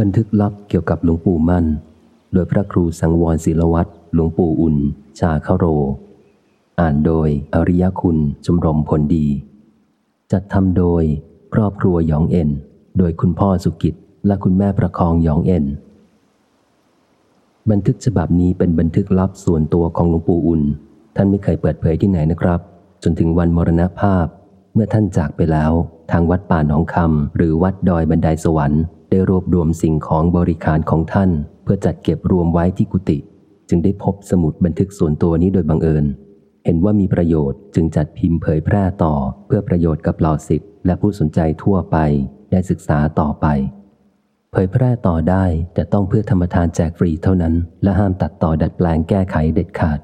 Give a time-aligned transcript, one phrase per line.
[0.00, 1.66] บันทึกลับเกี่ยวกับหลวงปู่มั่น
[2.32, 4.76] โดยพระครูสังวรศิลวัตรหลวงปู่อุ่น
[5.18, 5.64] ชาคาโร
[6.80, 9.26] อ่านโดยอริยคุณชมรมผลดี
[10.32, 11.02] จัดทำโดย
[11.54, 12.48] ครอบครัวหยองเอ็น
[12.98, 13.94] โดยคุณพ่อสุกิจ
[14.26, 15.64] และคุณแม่ประคองหยองเอ็น
[17.70, 20.62] บันทึกฉบับนี้เป็นบันทึกลับส่วนตัวของหลวงปู่อุ่น
[21.16, 22.60] ท่านไม่เคยเปิดเผยที่ไหนนะครับ
[23.02, 24.26] จนถึงวันมรณภาพ
[24.74, 25.72] เมื่อท่านจากไปแล้ว
[26.10, 31.30] ทางวัดป่าหนองคำหรือวัดดอยบันไดสวรรค์ได้รวบรวมสิ่งของบริการของท่าน
[31.64, 33.18] เพื่อจัดเก็บรวมไว้ที่กุฏิ
[33.68, 36.04] จึงได้พบสมุดบันทึกส่วนตัวนี้โดยบังเอิญ
[36.64, 39.14] เห็นว่ามีประโยชน์จึงจัดพิมพ์เผยแพร่ต่อ
[39.46, 41.96] เพื่อประโยชน์กับเหล่าศิษย์และผู้สนใจทั่วไป
[42.50, 43.46] ได้ศึกษาต่อไป
[44.52, 49.98] เผยแพร่ต่อได้แต่ต้องเพื่อธรรมทานแจกฟรีเท่านั้น และห้ามตัดต่อดัดแปลงแก้ไขเด็ดขาด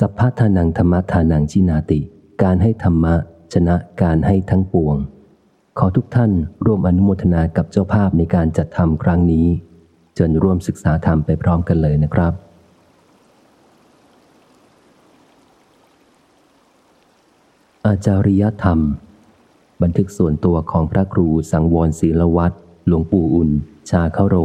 [0.00, 2.00] สัพพะทานังธรรมทานังชินาติ
[2.42, 3.14] การให้ธรรมะ
[3.54, 4.96] ชนะการให้ทั้งปวง
[5.78, 6.32] ขอทุกท่าน
[6.64, 9.46] ร่วมอนุโมทนากับเจ้าภาพในการจัดทำครั้งนี้
[10.18, 12.32] จนร่วมศึกษาธรรมไปพร้อมกันเลยนะครับ
[17.86, 18.80] อาจาริยธรรม
[19.82, 23.50] บันทึกส่วนตัวของพระครูสังวรศีลวัตรหลวงปู่อุ่น
[23.90, 24.36] ชาเข้าโร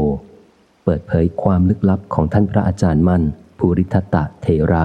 [0.84, 3.24] เปิดเผยความลึกลับของท่านพระอาจารย์มั่น
[3.58, 4.84] ภูริทัตตะเทระ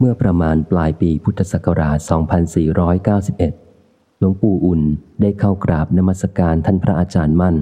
[0.00, 1.98] เมื่อประมาณปลายปีพุทธศักราช
[3.08, 4.82] 2491 หลวงปู่อุ่น
[5.20, 7.56] ได้เข้ากราบนมัสการท่านพระอาจารย์มั่น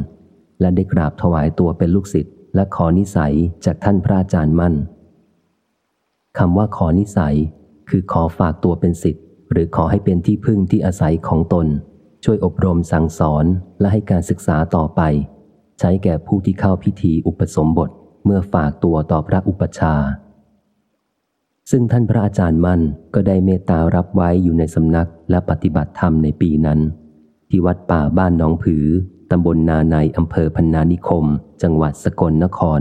[0.60, 3.34] และได้กราบถวายตัวเป็นลูกศิษย์และขอนิสัย
[3.64, 4.74] จากท่านพระอาจารย์มั่น
[6.38, 7.36] คำว่าขอนิสัย
[7.88, 11.66] คือขอฝากตัวเป็นศิษย์หรือขอให้เป็นที่พึ่งที่อาศัยของตน
[12.24, 13.44] ช่วยอบรมสั่งสอน
[13.80, 15.00] และให้การศึกษาต่อไป
[15.78, 17.90] ใช้แก่ผู้ที่เข้าพิธีอุปสมบท
[18.24, 19.94] เมื่อฝากตัวต่อพระอุปชา
[21.70, 22.80] ซึ่งท่านพระอาจารย์มั่น
[23.14, 26.80] ก็ได้เมตตารับไว้อยู่ในสำนักและปฏิบัติธรรมในปีนั้น
[27.50, 28.84] ที่วัดป่าบ้านหนองผือ
[29.30, 31.24] ตำบลนาในอำเภอพันนานิคม
[31.62, 32.80] จังหวัดสกลนคร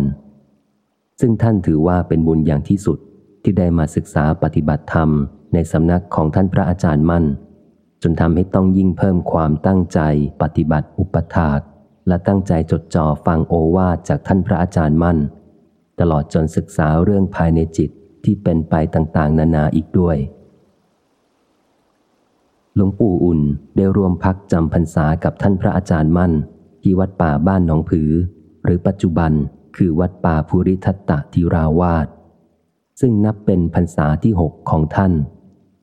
[1.19, 2.97] ซึ่งท่านถือว่าเป็นบุญอย่างที่สุด
[3.43, 5.09] ที่ได้มาศึกษาปฏิบัติธรรม
[5.53, 7.25] ในสำนักของท่านพระอาจารย์มั่น
[8.03, 9.99] จนทำให้ต้องยิ่งเพิ่มความตั้งใจ
[10.41, 11.59] ปฏิบัติอุปถาก
[12.07, 15.17] และตั้งใจจดจ่อฟังโอวาจากท่านพระอาจารย์มั่น
[15.99, 17.91] ตลอดจนศึกษาเรื่องภายในจิต
[18.25, 20.17] ที่เป็นไปต่างๆ นานาอีกด้วย
[22.75, 23.41] หลวงปู่อุ่น
[23.75, 26.33] ได้ร่วมพักจำพรรษากับท่านพระอาจารย์มั่น
[26.81, 28.11] ที่วัดป่าบ้านหนองผือ
[28.63, 29.31] หรือปัจจุบัน
[29.77, 32.07] คือวัดป่าภูริทัตตทิราวาส
[33.01, 35.13] ซึ่งนับเป็นพรรษาที่หกของท่าน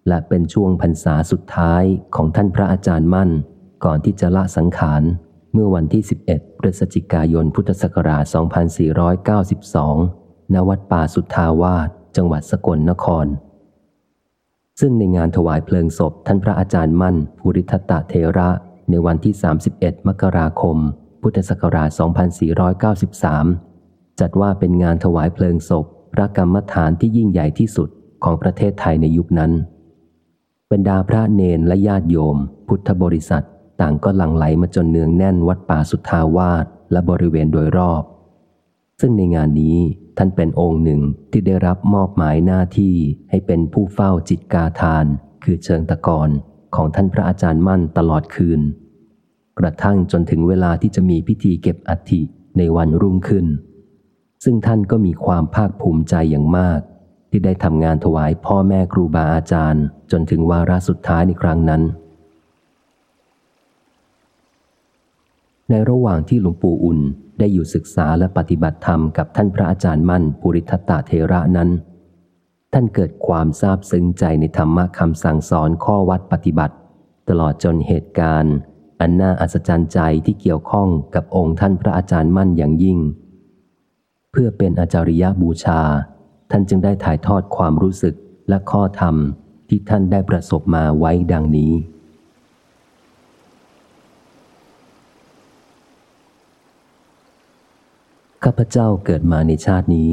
[0.08, 1.82] และเป็นช่วงพรรษาสุดท้าย
[2.14, 3.30] ของท่านพระอาจารย์มั่น
[3.84, 5.02] ก่อนที่จะละสังขาร
[5.52, 8.24] เมื่อวันที่ 11 พฤศจิกายน พุทธศักราช
[9.58, 13.26] 2492 ณ วัดป่าสุทธาวาส จังหวัดสกลนคร
[14.80, 18.48] ซึ่งในงานถวายเพลิงศพท่านพระอาจารย์มั่น ภูริทัตตะเทระ
[18.90, 19.34] ในวันที่
[19.70, 20.76] 31 มกราคม
[21.22, 21.90] พุทธศักราช
[23.44, 27.88] 2493 จัดว่าเป็นงานถวายเพลิงศพ พระกรรมฐานที่ยิ่งใหญ่ที่สุด
[28.24, 29.52] ของประเทศไทยในยุคนั้น
[30.70, 32.36] บรรดาพระเนนและญาติโยม
[32.68, 33.44] พุทธบริษัท
[33.80, 38.02] ต่างก็หลั่งไหลมาจนเนืองแน่นวัดป่าสุทธาวาสและบริเวณโดยรอบ
[39.00, 39.78] ซึ่งในงานนี้
[40.16, 41.00] ท่านเป็นองค์หนึ่ง
[41.30, 42.94] ที่ได้รับมอบหมายหน้าที่
[43.30, 45.04] ให้เป็นผู้เฝ้าจิตกาทาน
[45.44, 46.30] คือเชิงตะกอน
[46.74, 48.60] ของท่านพระอาจารย์มั่นตลอดคืน
[49.58, 52.22] กระทั่งจนถึงเวลาที่จะมีพิธีเก็บอัฐิ
[52.58, 53.46] ในวันรุ่งขึ้น
[54.44, 56.80] ซึ่งท่านก็มีความภาคภูมิใจอย่างมาก
[57.30, 61.82] ที่ได้ทำงานถวายพ่อแม่ครูบาอาจารย์ จนถึงวาระสุดท้ายในครั้งนั้น
[65.72, 67.00] ในระหว่างที่หลวงปู่อุ่น
[67.38, 71.70] ได้อยู่ศึกษาและปฏิบัติธรรมกับท่านพระอาจารย์มั่นปุริทัตตาเทระนั้น
[72.72, 76.74] ท่านเกิดความซาบซึ้งใจในธรรมะคำสั่งสอนข้อวัดปฏิบัติ
[77.28, 78.54] ตลอดจนเหตุการณ์
[79.00, 82.98] อันน่าอัศจรรย์ใจที่เกี่ยวข้องกับองค์ท่านพระอาจารย์มั่นอย่างยิ่ง
[84.30, 85.80] เพื่อเป็นอาจาริยบูชา
[86.50, 88.14] ท่านจึงได้ถ่ายทอดความรู้สึก
[88.48, 89.16] และข้อธรรม
[89.68, 91.72] ที่ท่านได้ประสบมาไว้ดังนี้
[98.44, 100.10] ข้าพเจ้าเกิดมาในชาตินี้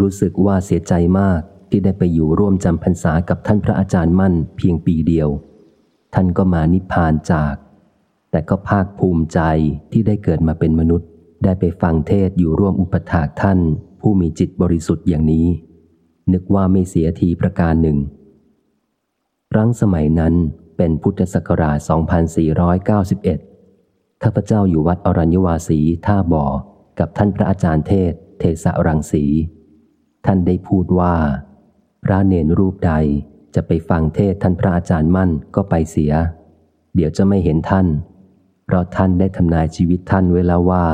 [0.00, 1.40] รู้สึกว่าเสียใจมาก
[1.70, 5.28] ที่ได้ไปอยู่ร่วมจำพรรษากับท่านพระอาจารย์มั่นเพียงปีเดียว
[6.14, 7.54] ท่านก็มานิพพานจาก
[8.30, 9.40] แต่ก็ภาคภูมิใจ
[9.92, 11.08] ที่ได้เกิดมาเป็นมนุษย์
[11.44, 13.58] ได้ไปฟังเทศอยู่ร่วมอุปถากท่าน
[14.00, 15.46] ผู้มีจิตบริสุทธิ์อย่างนี้
[16.32, 17.98] นึกว่าไม่เสียทีประการหนึ่ง
[19.56, 20.34] รั้งสมัยนั้น
[20.76, 21.78] เป็นพุทธศักราช
[23.40, 26.44] 2491 ข้าพเจ้าอยู่วัดอรัญญวาสีท่าบ่อ
[26.98, 29.24] กับท่านพระอาจารย์เทศ เทสะรังสี
[30.26, 31.14] ท่านได้พูดว่า
[32.04, 32.92] พระเนนรูปใด
[33.54, 36.12] จะไปฟังเทศท่านพระอาจารย์มั่นก็ไปเสีย
[36.94, 37.86] เดี๋ยวจะไม่เห็นท่าน
[38.66, 40.86] เพราะท่านได้ทำนายชีวิตท่านไว้แล้วว่า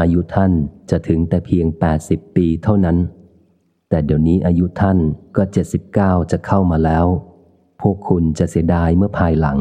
[0.00, 0.52] อายุท่าน
[0.90, 1.66] จะถึงแต่เพียง
[2.02, 2.98] 80 ปีเท่านั้น
[3.88, 4.98] แต่เดี๋ยวนี้อายุท่าน
[5.36, 5.42] ก็
[5.86, 7.06] 79 จะเข้ามาแล้ว
[7.80, 9.58] พวกคุณจะเสียดายเมื่อภายหลัง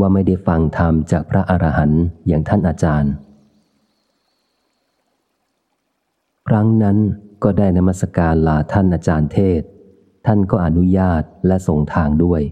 [0.00, 3.12] ว่าไม่ได้ฟังธรรมจากพระอรหันต์อย่างท่านอาจารย์
[6.48, 6.98] ครั้งนั้น
[7.42, 9.62] ก็ได้นมัสการลาท่านอาจารย์เทศ
[10.26, 12.42] ท่านก็อนุญาตและส่งทางด้วย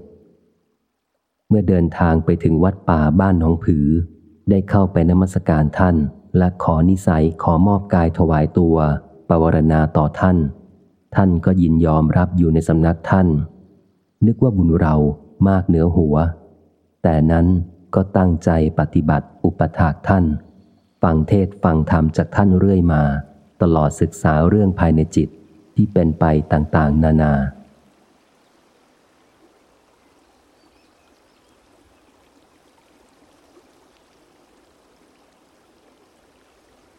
[1.48, 3.86] เมื่อเดินทางไปถึงวัดป่าบ้านหนองผือ
[4.50, 5.96] ได้เข้าไปนมัสการท่าน
[6.38, 8.76] และขอนิสัยขอมอบกายถวายตัว
[9.28, 10.38] ปวารณาต่อท่าน
[11.16, 13.28] ท่านก็ยินยอมรับอยู่ในสำนักท่าน
[14.26, 14.94] นึกว่าบุญเรา
[15.48, 16.16] มากเหนือหัว
[17.02, 17.46] แต่นั้น
[17.94, 20.24] ก็ตั้งใจปฏิบัติอุปถากท่าน
[21.02, 23.02] ฟังเทศฟังธรรมจากท่านเรื่อยมา
[23.62, 25.28] ตลอดศึกษาเรื่องภายในจิต
[25.76, 27.34] ที่เป็นไปต่างๆ นานา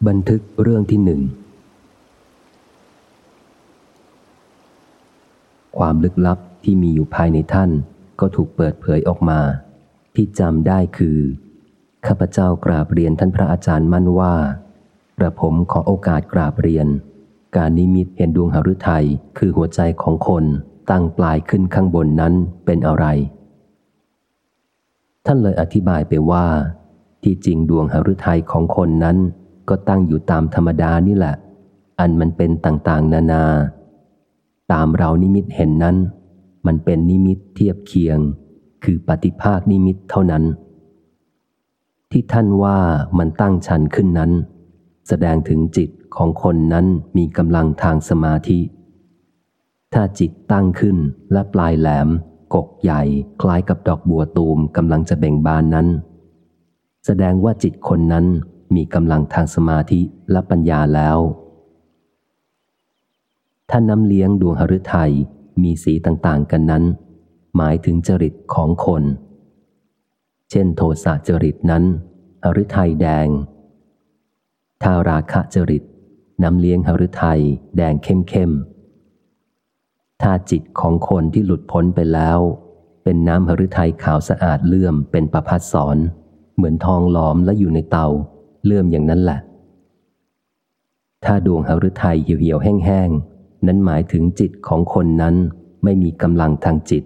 [0.08, 1.22] บันทึกเรื่องที่หนึ่ง
[5.78, 7.72] ความลึกลับที่มีอยู่ภายในท่าน
[8.20, 9.40] ก็ถูกเปิดเผยออกมา
[10.16, 11.20] ที่จำได้คือ
[12.08, 14.36] ข้าพเจ้ากราบเรียนท่านพระอาจารย์มั่นว่า
[15.20, 16.88] กระผมขอโอกาสกราบเรียน
[17.58, 19.06] การนิมิตเห็นดวงหฤทัย
[19.38, 20.46] คือหัวใจของคน
[20.92, 22.34] ตั้งปลายขึ้นข้างบนนั้น
[22.66, 23.06] เป็นอะไร
[25.26, 26.46] ท่านเลยอธิบายไปว่า
[27.24, 29.18] ที่จริงดวงหฤทัยของคนนั้น
[29.70, 31.36] ก็ตั้งอยู่ตามธรรมดานี่แหละ
[32.00, 33.44] อันมันเป็นต่างๆ นานา
[34.74, 35.98] ตามเรานิมิตเห็นนั้น
[36.66, 38.20] มันเป็นนิมิตเทียบเคียง
[38.84, 40.44] คือปฏิภาคนิมิตเท่านั้น
[42.12, 42.78] ที่ท่านว่า
[43.18, 44.34] มันตั้งชันขึ้นนั้น
[45.08, 46.86] แสดงถึงจิตของคนนั้น
[47.18, 48.60] มีกำลังทางสมาธิ
[49.94, 50.98] ถ้าจิตตั้งขึ้น
[51.32, 52.08] และปลายแหลม
[52.54, 53.02] กกใหญ่
[53.42, 55.88] คล้ายกับดอกบัวตูมกำลังจะเบ่งบานนั้น
[57.06, 58.26] แสดงว่าจิตคนนั้น
[58.76, 60.02] มีกำลังทางสมาธิ
[60.32, 61.18] และปัญญาแล้ว
[63.70, 65.12] ท่านน้ำเลี้ยงดวงหฤทัย
[65.62, 66.84] มีสีต่างๆกันนั้น
[67.56, 69.04] หมายถึงจริตของคน
[70.50, 71.84] เช่นโทสะจริตนั้น
[72.44, 73.28] หฤทัยแดง
[74.84, 75.84] ถ้าราคะจริต
[76.44, 77.42] น้ำเลี้ยงหฤทัย
[77.78, 78.52] แดงเข้มเข้ม
[80.22, 82.40] ถ้าจิตของคนที่หลุดพ้นไปแล้ว
[83.04, 85.98] เป็นน้ำหฤทัยขาวสะอาดเลื่อมเป็นประพัดสอน
[86.56, 88.08] เหมือนทองหลอมและอยู่ในเตา
[88.66, 89.40] เลื่อมอย่างนั้นแหละ
[91.26, 95.36] ถ้าดวงหฤทัยเหี่ยวๆแห้งๆนั้นหมายถึงจิตของคนนั้น
[95.84, 97.04] ไม่มีกำลังทางจิต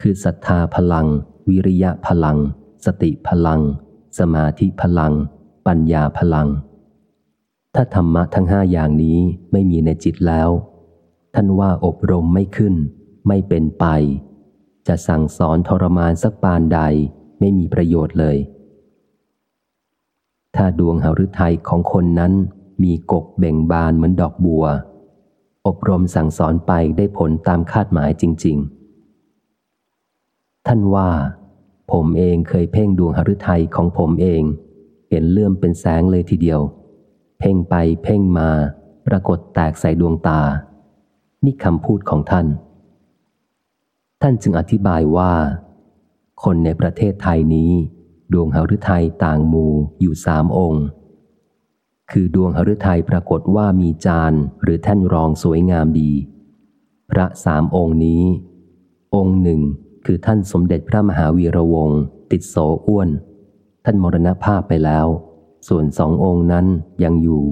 [0.00, 1.06] คือศรัทธาพลัง
[1.48, 2.38] วิริยะพลัง
[2.86, 3.60] สติพลัง
[4.18, 5.12] สมาธิพลัง
[5.66, 6.48] ปัญญาพลัง
[7.74, 9.18] ถ้าธรรมะทั้งห้าอย่างนี้
[9.52, 10.50] ไม่มีในจิตแล้ว
[11.34, 12.74] ท่านว่าอบรมไม่ขึ้น
[13.28, 13.84] ไม่เป็นไป
[14.86, 16.80] จะสั่งสอนทรมานสักปานใด
[17.38, 18.36] ไม่มีประโยชน์เลย
[20.56, 22.32] ถ้าดวงหฤทัยของคนนั้น
[22.82, 24.64] มีกกเบ่งบานเหมือนดอกบัว
[25.66, 28.56] อบรมสั่งสอนไปได้ผลตามคาดหมายจริง
[29.82, 31.10] ๆ ท่านว่า
[31.92, 34.42] ผมเองเคยเพ่งดวงหฤทัยของผมเอง
[35.14, 36.60] เห็นเลื่อมเป็นแสงเลยทีเดียว
[37.38, 38.48] เพ่งไปเพ่งมา
[39.06, 40.40] ปรากฏแตกใส่ดวงตา
[41.44, 42.46] นี่คำพูดของท่าน
[44.22, 45.32] ท่านจึงอธิบายว่า
[46.42, 47.72] คนในประเทศไทยนี้
[48.32, 50.84] ดวงหฤทัยต่างหมู่อยู่สามองค์
[52.10, 56.12] คือดวงหฤทัยปรากฏว่ามีจานหรือแท่นรองสวยงามดี
[57.10, 58.24] พระสามองค์นี้
[59.14, 59.60] องค์หนึ่ง
[60.04, 62.00] คือท่านสมเด็จพระมหาวีระวงศ์
[62.30, 63.08] ติดโสอ้วน
[63.84, 65.06] ท่านมรณภาพไปแล้ว
[65.68, 66.66] ส่วนสององค์นั้น
[67.04, 67.42] ยังอยู่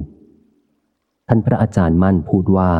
[1.27, 2.71] ท่านพระอาจารย์มั่นพูดว่า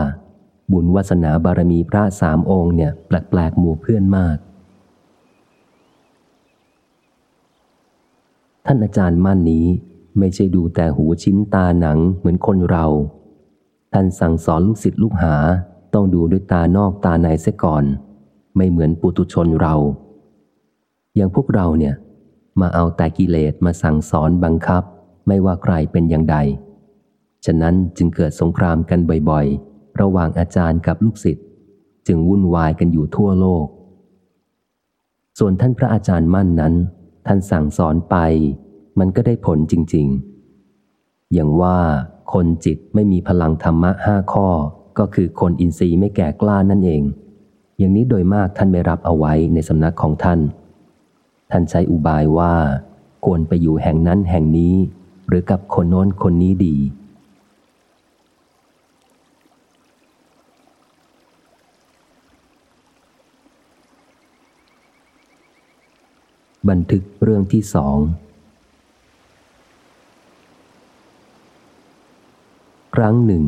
[0.72, 4.38] บุญวาสนาบารมีพระสามองค์เนี่ยแปลกๆหมู่เพื่อนมาก
[8.66, 9.66] ท่านอาจารย์มั่นนี้
[10.18, 12.86] ไม่ใช่ดูแต่หูชิ้นตาหนังเหมือนคนเรา
[13.94, 15.36] ท่านสั่งสอนลูกศิษย์ลูกหา
[15.94, 17.84] ต้องดูด้วยตานอกตาในเสียก่อน
[18.56, 19.76] ไม่เหมือนปุตุชนเรา
[21.16, 21.96] อย่างพวกเราเนี่ย
[22.60, 24.84] มาเอาแต่กิเลสมาสั่งสอนบังคับ
[25.28, 26.38] ไม่ว่าใครเป็นอย่างใด
[27.46, 31.46] ฉะนั้นจึงเกิดสงครามกันบ่อยๆ ระหว่างอาจารย์กับลูกศิษย์
[32.08, 33.66] จึงวุ่นวายกันอยู่ทั่วโลก
[35.40, 36.74] ส่วนท่านพระอาจารย์มั่นนั้น
[37.28, 38.16] ท่านสั่งสอนไป
[39.00, 40.08] มันก็ได้ผลจริง
[40.72, 41.78] ๆ อย่างว่า
[42.34, 44.50] คนจิตไม่มีพลังธรรมะห้าข้อ
[45.00, 47.04] ก็คือคนอินทรีย์ไม่แก่กล้านั่นเอง
[47.78, 50.40] อย่างนี้โดยมากท่านไม่รับเอาไว้ในสำนักของท่าน
[51.52, 52.54] ท่านใช้อุบายว่า
[53.26, 54.76] ควรไปอยู่แห่งนั้นแห่งนี้
[55.28, 56.78] หรือกับคนโน้นคนนี้ดี
[66.70, 67.98] บันทึกเรื่องที่สอง
[72.96, 73.44] ครั้งหนึ่ง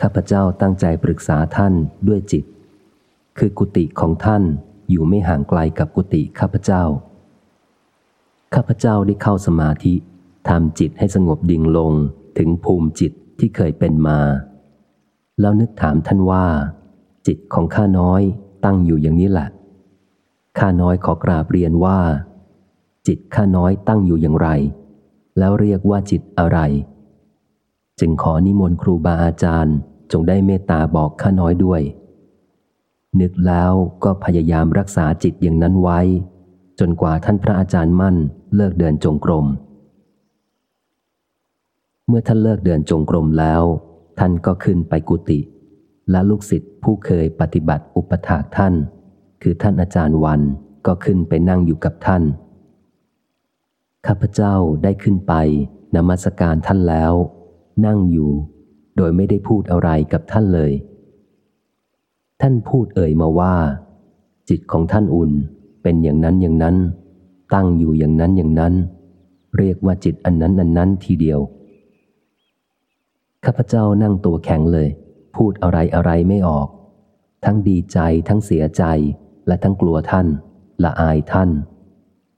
[0.00, 1.74] ข้าพเจ้าตั้งใจปรึกษาท่าน
[2.08, 2.44] ด้วยจิต
[3.38, 4.42] คือกุฏิของท่าน
[4.90, 6.82] อยู่ไม่ห่างไกลกับกุฏิข้าพเจ้า
[8.54, 9.94] ข้าพเจ้าได้เข้าสมาธิ
[10.48, 11.92] ทำจิตให้สงบดิ่งลง
[12.38, 14.20] ถึงภูมิจิตที่เคยเป็นมา
[15.40, 16.46] แล้วนึกถามท่านว่า
[17.26, 18.22] จิตของข้าน้อย
[18.64, 19.48] ตั้งอยู่อย่างนี้แหละ
[20.58, 21.98] ข้าน้อยขอกราบเรียนว่า
[23.06, 24.48] จิตข้าน้อยตั้งอยู่อย่างไร
[25.38, 26.58] แล้วเรียกว่าจิตอะไร
[28.00, 29.76] จึงขอนิมนต์ครูบาอาจารย์
[30.12, 31.82] จงได้เมตตาบอกข้าน้อยด้วย
[33.20, 33.72] นึกแล้ว
[34.04, 36.00] ก็พยายามรักษาจิตอย่างนั้นไว้
[36.80, 38.16] จนกว่าท่านพระอาจารย์มั่น
[38.56, 39.46] เลิกเดินจงกรม
[42.08, 43.62] เมื่อท่านเลิกเดินจงกรมแล้ว
[44.18, 45.40] ท่านก็ขึ้นไปกุฏิ
[46.10, 48.74] และลูกศิษย์ผู้เคยปฏิบัติอุปถากท่าน
[49.42, 50.40] คือท่านอาจารย์วัน
[50.86, 52.22] ก็ขึ้นไปนั่งอยู่กับท่าน
[54.06, 55.34] ข้าพเจ้าได้ขึ้นไป
[55.94, 57.12] นมัสการท่านแล้ว
[57.86, 58.30] นั่งอยู่
[58.96, 60.72] โดยไม่ได้พูดอะไรกับท่านเลย
[62.40, 63.54] ท่านพูดเอ่ยมาว่า
[64.48, 65.32] จิตของท่านอุ่น
[65.82, 66.76] เป็นอย่างนั้นอย่างนั้น
[67.54, 68.74] ตั้งอยู่อย่างนั้นอย่างนั้น
[69.58, 71.40] เรียกว่าจิตอันนั้นอันนั้นทีเดียว
[73.44, 74.88] ข้าพเจ้านั่งตัวแข็งเลย
[75.36, 76.68] พูดอะไรอะไรไม่ออก
[77.44, 78.84] ทั้งดีใจทั้งเสียใจ
[79.46, 80.26] และทั้งกลัวท่าน
[80.84, 81.50] ละอายท่าน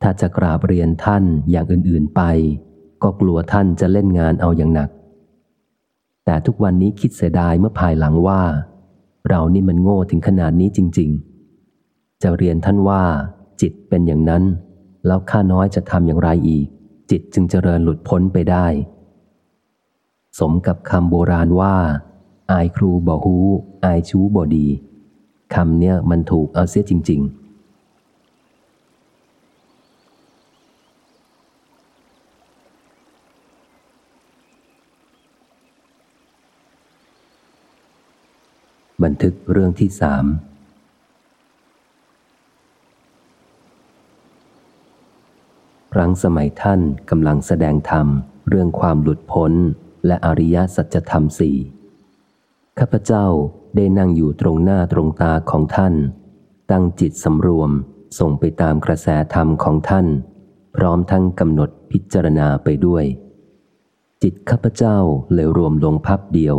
[0.03, 2.23] ถ้าจะกราบเรียนท่านอย่างอื่นๆไป
[3.03, 4.91] ก็กลัวท่านจะเล่นงานเอาอย่างหนัก
[6.25, 8.43] แต่ทุกวันนี้คิดเสียดายเมื่อภายหลังว่า
[9.29, 11.11] เรานี่มันโง่ถึงขนาดนี้จริง
[11.67, 13.03] ๆ จะเรียนท่านว่า
[13.61, 14.43] จิตเป็นอย่างนั้น
[15.07, 16.67] แล้วข้าน้อยจะทำอย่างไรอีก
[17.11, 18.67] จิตจึงเจริญหลุดพ้นไปได้
[20.39, 21.75] สมกับคำโบราณว่า
[22.53, 23.47] อายครูบ่ฮู้
[23.85, 24.67] อายชู้บ่ดี
[25.55, 27.47] คำเนี่ยมันถูกเอาเสียจริง ๆ
[39.03, 40.25] บันทึกเรื่องที่สาม
[45.93, 48.07] ครั้งสมัยท่านกำลังแสดงธรรม
[48.49, 49.53] เรื่องความหลุดพ้น
[50.07, 51.57] และอริยสัจธรรมสี่
[52.79, 53.27] ข้าพเจ้า
[53.77, 55.95] ได้นั่งอยู่ตรงหน้าตรงตาของท่าน
[56.71, 57.71] ตั้งจิตสำรวม
[58.19, 60.07] ส่งไปตามกระแสธรรมของท่าน
[60.77, 63.05] พร้อมทั้งกำหนดพิจารณาไปด้วย
[64.23, 64.99] จิตข้าพเจ้า
[65.33, 66.57] เลยรวมลงพับเดียว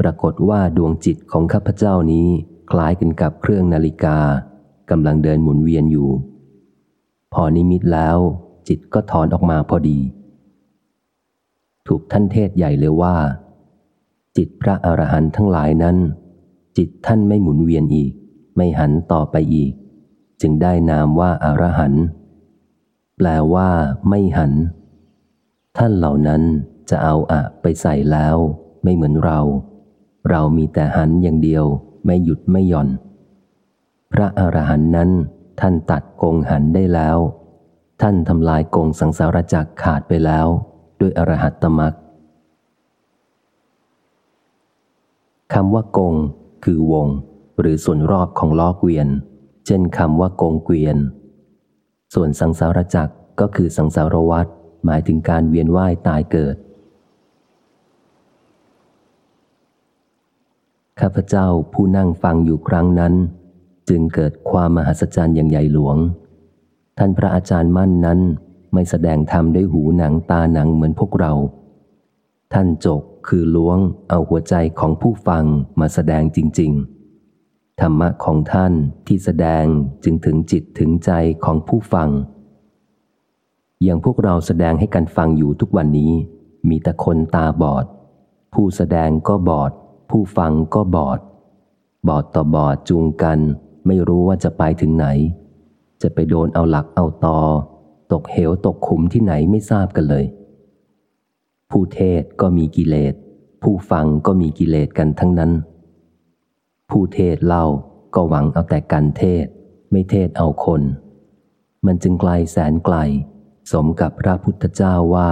[0.00, 2.28] ปรากฏว่าดวงจิตของข้าพเจ้านี้
[2.70, 4.18] คล้ายกันกับเครื่องนาฬิกา
[4.90, 6.10] กำลังเดินหมุนเวียนอยู่
[7.32, 8.18] พอนิมิตแล้ว
[8.68, 9.98] จิตก็ถอนออกมาพอดี
[11.86, 13.16] ถูกท่านเทศใหญ่เลยว่า
[14.36, 15.96] จิตพระอรหันต์ทั้งหลายนั้น
[16.78, 18.12] จิตท่านไม่หมุนเวียนอีก
[18.56, 19.72] ไม่หันต่อไปอีก
[20.40, 22.04] จึงได้นามว่าอารหันต์
[23.16, 23.70] แปลว่า
[24.08, 24.52] ไม่หัน
[25.78, 26.42] ท่านเหล่านั้น
[26.90, 28.36] จะเอาอะไปใส่แล้ว
[28.82, 29.40] ไม่เหมือนเรา
[30.30, 31.64] เรามีแต่หันอย่างเดียว
[32.04, 32.88] ไม่หยุดไม่หย่อน
[34.12, 35.10] พระอรหันต์นั้น
[35.60, 37.18] ท่านตัดกงหันได้แล้ว
[38.06, 40.46] ท่านทำลายกงสังสารจักขาดไปแล้ว
[41.00, 41.94] ด้วยอรหัตตมัก
[45.54, 46.14] คำว่ากง
[46.64, 47.08] คือวง
[47.60, 49.08] หรือส่วนรอบของล้อเกวียน
[49.66, 50.96] เช่นคำว่ากงเกวียน
[52.14, 54.46] ส่วนสังสารจักก็คือสังสารวัฏ
[54.84, 56.56] หมายถึงการเวียนว่ายตายเกิด
[61.00, 63.14] ข้าพเจ้าผู้นั่งฟังอยู่ครั้งนั้น
[63.88, 65.98] จึงเกิดความมหัศจรรย์อย่างใหญ่หลวง
[66.98, 68.20] ท่านพระอาจารย์มั่นนั้น
[68.72, 71.32] ไม่แสดงธรรมด้วยหูหนังตาหนังเหมือนพวกเรา
[72.52, 75.44] ท่านจกคือล้วงเอาหัวใจของผู้ฟัง
[75.80, 76.72] มาแสดงจริง
[77.26, 78.72] ๆ ธรรมะของท่าน
[79.06, 79.64] ที่แสดง
[80.04, 81.10] จึงถึงจิตถึงใจ
[81.44, 82.08] ของผู้ฟัง
[83.82, 86.12] อย่างพวกเราแสดงให้กันฟังอยู่ทุกวันนี้
[86.68, 87.84] มีแต่คนตาบอด
[88.54, 89.72] ผู้แสดงก็บอด
[90.10, 91.20] ผู้ฟังก็บอด
[92.08, 93.38] บอดต่อบอดจูงกัน
[93.86, 95.06] ไม่รู้ว่าจะไปถึงไหน
[96.02, 97.38] จะไปโดนเอาหลักเอาตอ
[98.12, 100.24] ตกเหวตกขุมที่ไหนไม่ทราบกันเลย
[101.70, 103.14] ผู้เทศก็มีกิเลส
[103.62, 105.52] ผู้ฟังก็มีกิเลสกันทั้งนั้น
[106.90, 107.66] ผู้เทศเล่า
[108.14, 109.46] ก็หวังเอาแต่กันเทศ
[109.90, 110.82] ไม่เทศเอาคน
[111.86, 112.96] มันจึงไกลแสนไกล
[113.72, 115.30] สมกับพระพุทธเจ้าว่า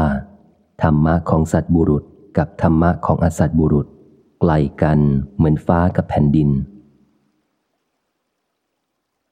[0.83, 2.05] ธรรมะของสัตบุรุษ
[2.39, 3.87] กับธรรมะของอสัตบุรุษ
[4.41, 4.99] ไกลกัน
[5.37, 6.51] เหมือนฟ้ากับแผ่นดิน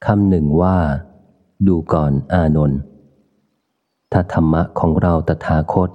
[0.06, 0.76] คำหนึ่งว่า
[1.66, 2.80] ดูก่อนอานนท์
[4.12, 5.90] ถ้าธรรมะของเราตถาคต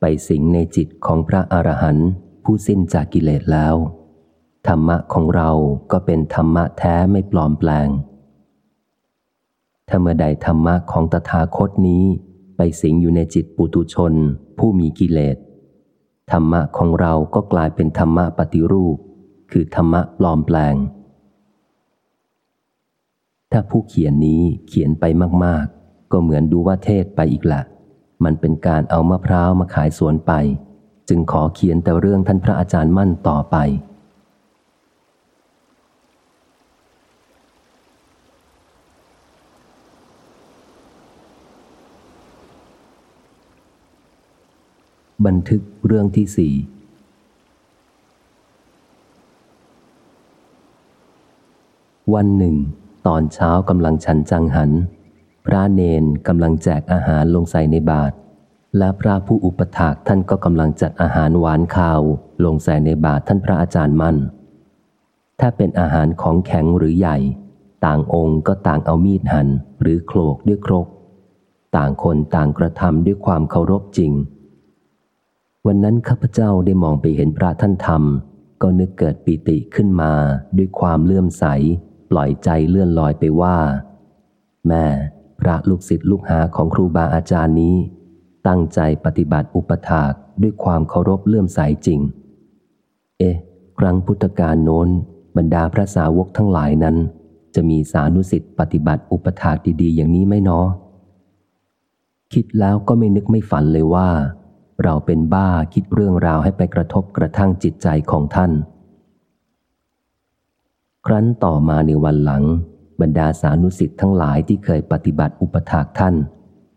[0.00, 2.10] ไปสิงในจิตของพระอรหันต์
[2.44, 3.76] ผู้สิ้นจากกิเลสแล้ว
[4.68, 5.50] ธรรมะของเรา
[5.92, 7.88] ก็เป็นธรรมะแท้ไม่ปลอมแปลง
[9.88, 12.04] ถ้าเมื่อใดธรรมะของตถาคตนี้
[12.56, 14.12] ไปสิงอยู่ในจิตปุตุชน
[14.58, 15.36] ผู้มีกิเลส
[16.32, 18.96] ธรรมะของเราก็กลายเป็นธรรมะปฏิรูป
[19.50, 20.74] คือธรรมะปลอมแปลง
[23.56, 25.04] ถ้าผู้เขียนนี้เขียนไป
[25.44, 27.62] มากๆ ก็เหมือนดูว่าเทศไปอีกละ
[28.24, 30.32] มันเป็นการเอามะพร้าวมาขายสวนไป
[31.08, 33.56] จึงขอเขียนแต่เรื่องท่านพระอาจารย์มั่นต่อไป
[45.26, 46.54] บันทึกเรื่องที่สี่
[52.14, 52.56] วันหนึ่ง
[53.06, 54.70] ตอนเช้ากำลังฉันจังหัน
[55.46, 58.14] พระเนนกำลังแจกอาหารลงใส่ในบาตร
[58.78, 62.00] และพระผู้อุปถากท่านก็กำลังจัดอาหารหวานข้าว
[62.44, 64.16] ลงใส่ในบาตรท่านพระอาจารย์มั่น
[65.40, 67.18] ถ้าเป็นอาหารของแข็งหรือใหญ่
[67.84, 69.48] ต่างองค์ก็ต่างเอามีดหัน
[69.80, 70.86] หรือโคลกด้วยครก
[71.76, 74.12] ต่างคนต่างกระทำด้วยความเคารพจริง
[75.66, 80.12] วันนั้นข้าพเจ้าได้มองไปเห็นพระท่านทำก็นึกเกิดปีติขึ้นมา
[80.56, 81.44] ด้วยความเลื่อมใส
[82.10, 83.56] ปล่อยใจเลื่อนลอยไปว่า
[84.68, 84.84] แม่
[85.40, 87.76] พระลูกศิษย์ลูกหาของครูบาอาจารย์นี้
[88.46, 92.00] ตั้งใจปฏิบัติอุปถากด้วยความเคารพเลื่อมใสจริง
[93.18, 93.36] เอ๊ะ
[93.78, 94.88] ครั้งพุทธกาลโน้น
[95.36, 96.96] บรรดาพระสาวกทั้งหลายนั้น
[97.54, 100.66] จะมีสานุสิทธิ์ปฏิบัติอุปถากดีๆ อย่างนี้ไหมเนาะ
[102.32, 104.08] คิดแล้วก็ไม่นึกไม่ฝันเลยว่า
[104.82, 108.52] เราเป็นบ้าคิดเรื่องราวให้ไปกระทบกระทั่งจิตใจของท่าน
[111.06, 112.44] ครั้นต่อมาในวันหลัง
[113.00, 116.14] บรรดาสานุสิทธิ์ทั้งหลายที่เคยปฏิบัติอุปถากท่าน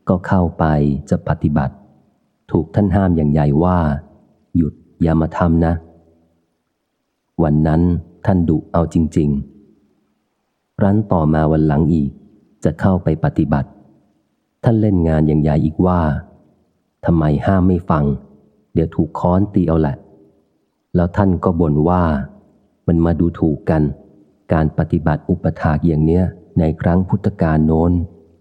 [0.10, 0.66] ก็เข้าไป
[1.10, 1.76] จะปฏิบัติ
[2.52, 3.80] ถูกท่านห้ามอย่างใหญ่ว่า
[4.56, 5.74] หยุดอย่ามาทำนะ
[7.44, 7.82] วันนั้น
[8.26, 12.12] ท่านดุเอาจริงๆรั้นต่อมาวันหลังอีก
[12.64, 13.70] จะเข้าไปปฏิบัติ
[14.64, 16.02] ท่านเล่นงานอย่างใหญ่อีกว่า
[17.06, 18.04] ทำไมห้ามไม่ฟัง
[18.74, 19.96] เดี๋ยวถูกค้อนตีเอาแหละ
[20.96, 22.04] แล้วท่านก็บ่นว่า
[22.88, 23.84] มันมาดูถูกกัน
[24.54, 26.24] การปฏิบัติอุปถากอย่างเนี้ย
[26.60, 27.92] ในครั้งพุทธกาลโน้น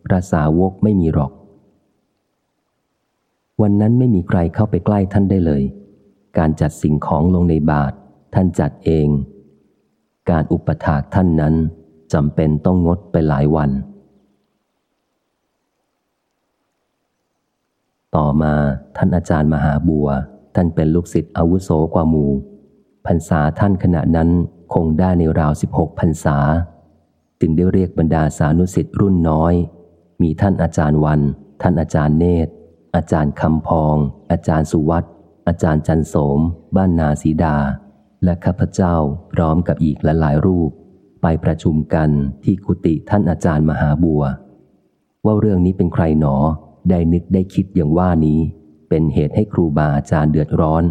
[0.05, 1.33] พระสาวกไม่มีหรอก
[3.62, 5.62] วันนั้นไม่มีใครเข้าไปใกล้ท่านได้เลย
[6.38, 7.95] การจัดสิ่งของลงในบาตร
[8.35, 9.09] ท่านจัดเอง
[10.31, 11.55] การอุปถากท่านนั้น
[12.12, 13.71] จำเป็นต้องงดไปหลายวัน
[18.16, 18.55] ต่อมา
[18.97, 20.09] ท่านอาจารย์มหาบัว
[20.55, 22.31] ท่านเป็นลูกศิษย์อาวุโสกว่าหมู่
[23.07, 24.29] พรรษาท่านขณะนั้น
[24.74, 26.38] คงได้ในราวสิบหกพรรษา
[27.40, 29.55] จึงได้เรียกบรรดาสานุสิทธิ์รุ่นน้อย
[30.22, 31.20] มีท่านอาจารย์วัน
[31.62, 32.52] ท่านอาจารย์เนตร
[32.96, 33.96] อาจารย์คำพอง
[34.31, 35.05] อาจารย์สุวัต
[35.48, 36.40] อาจารย์จันโสม
[36.76, 37.57] บ้านนาสีดา
[38.24, 38.94] และข้าพเจ้า
[39.33, 40.70] พร้อมกับอีกหลายรูป
[41.22, 42.11] ไปประชุมกัน
[42.44, 44.22] ที่กุฏิท่านอาจารย์มหาบัว
[45.24, 46.37] ว่าเรื่องนี้เป็นใครหนอ
[46.90, 48.40] ได้นึกได้คิดอย่างว่านี้
[48.88, 50.85] เป็นเหตุให้ครูบาอาจารย์เดือดร้อน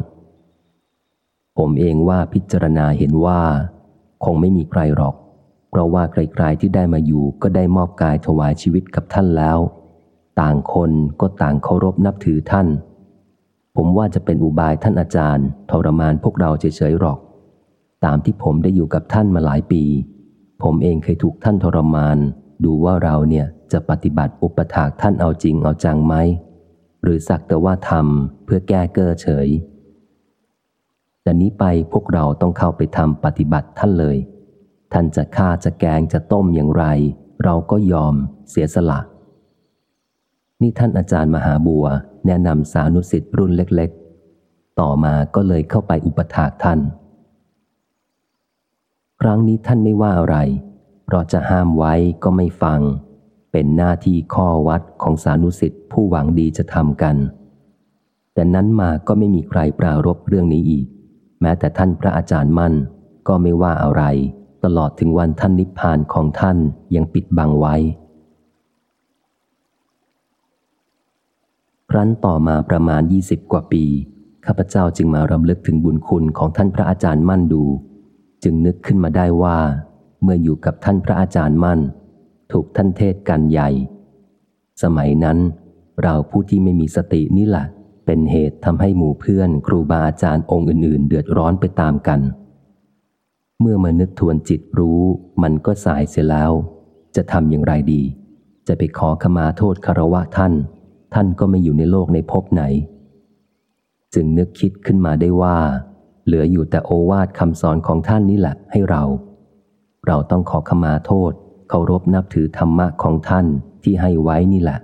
[1.58, 3.42] ผมเองว่าพิจารณาเห็นว่า
[4.24, 5.16] คงไม่มีใครหรอก
[5.70, 9.60] เพราะว่าใครๆที่ได้มาอยู่ก็ได้มอบกายถวายชีวิตกับท่านแล้ว
[10.42, 10.92] ต่างคน
[11.22, 12.68] ก็ต่างเคารพนับถือท่าน
[13.76, 17.20] ผมว่าจะเป็นอุบายท่านอาจารย์ ทรมานพวกเราเฉยๆหรอก
[18.06, 19.84] ตามที่ผมได้อยู่กับท่านมาหลายปี
[20.64, 22.18] ผมเองเคยถูกท่านทรมาน
[22.64, 26.16] ดูว่าเราเนี่ยจะปฏิบัติอุปถากท่านเอาจริงเอาจังไหม
[27.04, 29.48] หรือสักแต่ว่าทำเพื่อแก้เก้อเฉย
[31.26, 34.18] แต่นี้ไปพวกเราต้องเข้าไปทำปฏิบัติท่านเลย
[34.94, 36.86] ท่านจะฆ่าจะแกงจะต้มอย่างไร
[37.44, 38.16] เราก็ยอม
[38.50, 39.00] เสียสละ
[40.62, 41.86] นี่ท่านอาจารย์มหาบัว
[42.26, 46.80] แนะนำสานุสิทธิ์รุ่นเล็กๆ ต่อมาก็เลยเข้าไปอุปถากท่าน
[49.22, 50.38] ครั้งนี้ท่านไม่ว่าอะไร
[51.06, 52.80] เพราะจะห้ามไว้ก็ไม่ฟัง
[53.52, 57.16] เป็นหน้าที่ข้อวัดของสานุสิทธิ์ผู้หวังดีจะทำกัน
[58.34, 60.88] แต่นั้นมาก็ไม่มีใครปรารบเรื่องนี้อีก
[61.42, 62.74] แม้แต่ท่านพระอาจารย์มั่น
[63.28, 64.04] ก็ไม่ว่าอะไร
[64.64, 66.58] ตลอดถึงวันท่านนิพพานของท่าน
[66.96, 67.76] ยังปิดบังไว้
[71.90, 73.84] ครั้นต่อมาประมาณยี่สิบกว่าปี
[74.46, 77.64] ข้าพเจ้าจึงมารำลึกถึงบุญคุณของท่านพระอาจารย์มั่นดู
[78.44, 79.58] จึงนึกขึ้นมาได้ว่า
[80.24, 81.80] เมื่ออยู่กับท่านพระอาจารย์มั่น
[82.52, 83.70] ถูกท่านเทศกันใหญ่
[84.84, 85.38] สมัยนั้น
[86.02, 87.66] เราผู้ที่ไม่มีสตินี่แหละ
[88.06, 92.20] เป็นเหตุทำให้หมู่เพื่อนครูบาอาจารย์องค์อื่น ๆ เดือดร้อนไปตามกัน
[93.62, 95.02] เมื่อมานึกทวนจิตรู้
[95.44, 96.52] มันก็สายเสียแล้ว
[97.16, 98.02] จะทำอย่างไรดี
[98.68, 100.54] จะไปขอขมาโทษคารวะท่าน
[101.14, 102.64] ท่านก็ไม่อยู่ในโลกในภพไหน
[104.14, 105.58] จึงนึกคิดขึ้นมาได้ว่า
[106.26, 109.04] เหลืออยู่แต่โอวาทคำสอนของท่านนี่แหละให้เรา
[110.08, 111.32] เราต้องขอขมาโทษ
[111.70, 113.46] เคารพนับถือธรรมะของท่าน
[113.84, 114.80] ที่ให้ไว้นี่แหละ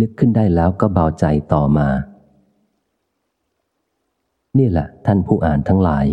[0.00, 1.88] นึกขึ้นได้แล้วก็เบาใจต่อมา
[4.58, 6.06] นี่แหละท่านผู้อ่านทั้งหลาย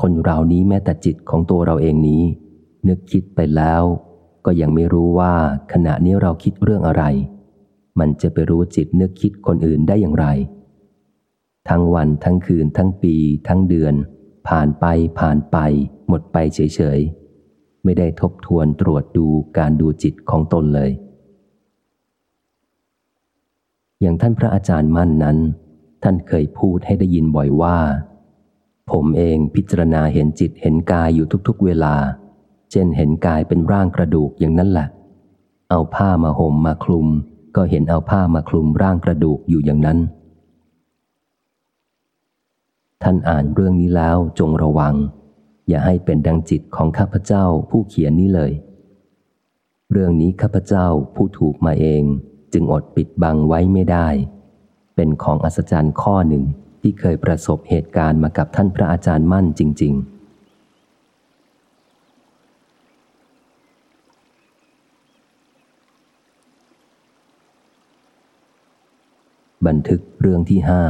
[0.00, 2.22] คนเรานี้แม้แต่จิตของตัวเราเองนี้
[2.88, 3.82] นึกคิดไปแล้ว
[4.44, 5.34] ก็ยังไม่รู้ว่า
[5.72, 7.04] ขณะนี้เราคิดเรื่องอะไร
[7.98, 10.26] มันจะไปรู้จิตนึกคิดคนอื่นได้อย่างไร
[11.68, 13.14] ทั้งวันทั้งคืนทั้งปี
[13.48, 13.94] ทั้งเดือน
[14.48, 14.84] ผ่านไป
[15.18, 15.56] ผ่านไป
[16.08, 19.26] หมดไปเฉยๆไม่ได้ทบทวนตรวจดู
[19.58, 20.90] การดูจิตของตนเลย
[24.02, 25.38] อย่างท่านพระอาจารย์มั่นนั้น
[26.02, 27.78] ท่านเคยพูดให้ได้ยินบ่อยว่า
[28.90, 31.94] ผมเองพิจารณาเห็นจิตเห็นกายอยู่ทุกๆเวลา
[32.70, 34.88] เช่นเห็นกายเป็นร่างกระดูกอย่างนั้นแหละ
[35.70, 37.08] เอาผ้ามาห่มมาคลุม
[37.56, 39.98] ก็เห็นเอาผ้ามาคลุมร่างกระดูกอยู่อย่างนั้น
[43.02, 44.94] ท่านอ่านเรื่องนี้แล้วจงระวัง
[45.68, 48.52] อย่าให้เป็นดังจิตของข้าพเจ้าผู้เขียนนี้เลย
[49.92, 52.04] เรื่องนี้ข้าพเจ้าผู้ถูกมาเอง
[52.52, 54.08] จึงอดปิดบังไว้ไม่ได้
[54.96, 56.44] เป็นของอัศจรรย์ข้อหนึ่ง
[56.80, 60.22] ที่เคยประสบเหตุการณ์มากับท่านพระอาจารย์มั่นจริง ๆ
[69.66, 70.82] บันทึกเรื่องที่ห้า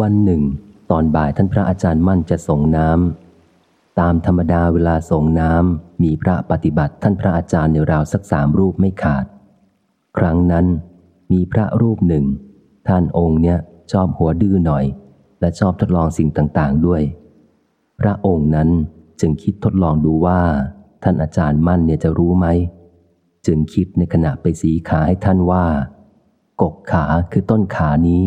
[0.00, 0.42] วันหนึ่ง
[0.90, 3.23] ตอนบ่ายท่านพระอาจารย์มั่นจะส่งน้ำ
[4.00, 9.24] ตามธรรมดาเวลาส่งน้ำมีพระปฏิบัติท่านพระอาจารย์ในราวสักสามรูปไม่ขาด
[10.18, 10.66] ครั้งนั้น
[11.32, 12.24] มีพระรูปหนึ่ง
[12.88, 13.58] ท่านองค์เนี้ย
[13.92, 14.84] ชอบหัวดื้อหน่อย
[15.40, 17.02] และชอบทดลองสิ่งต่างๆด้วย
[18.00, 18.68] พระองค์นั้น
[19.20, 20.40] จึงคิดทดลองดูว่า
[21.02, 22.46] ท่านอาจารย์มั่นเนี่ยจะรู้ไหม
[23.46, 25.64] จึงคิดในขณะไปสีขาให้ท่านว่า
[26.62, 28.22] กกขาคือต้นขานี้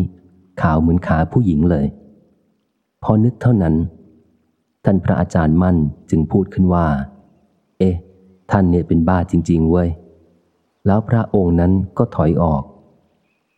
[0.62, 1.86] ขาวเหมือนขาผู้หญิงเลย
[3.02, 3.74] พอนึกเท่านั้น
[4.84, 5.76] ท่านพระอาจารย์มั่น
[6.10, 6.86] จึงพูดขึ้นว่า
[7.78, 7.96] เอ๊ะ
[8.50, 9.88] ท่านเนี่ยเป็นบ้าจริง ๆ เว้ย
[10.86, 12.62] แล้วพระองค์นั้นก็ถอยออก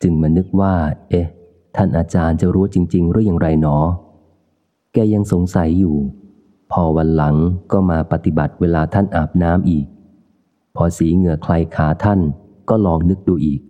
[0.02, 0.74] จึงมานึกว่า
[1.10, 1.26] เอ๊ะ
[1.76, 3.76] ท่านอาจารย์จะรู้จริง ๆ หรืออย่างไรหนอ
[4.92, 5.96] แกยังสงสัยอยู่
[6.72, 7.36] พอวันหลัง
[7.72, 9.86] ก็มาปฏิบัติเวลาท่านอาบน้ำอีก
[10.76, 12.20] พอสีเหงื่อคลายขาท่าน
[12.68, 13.60] ก็ลองนึกดูอีก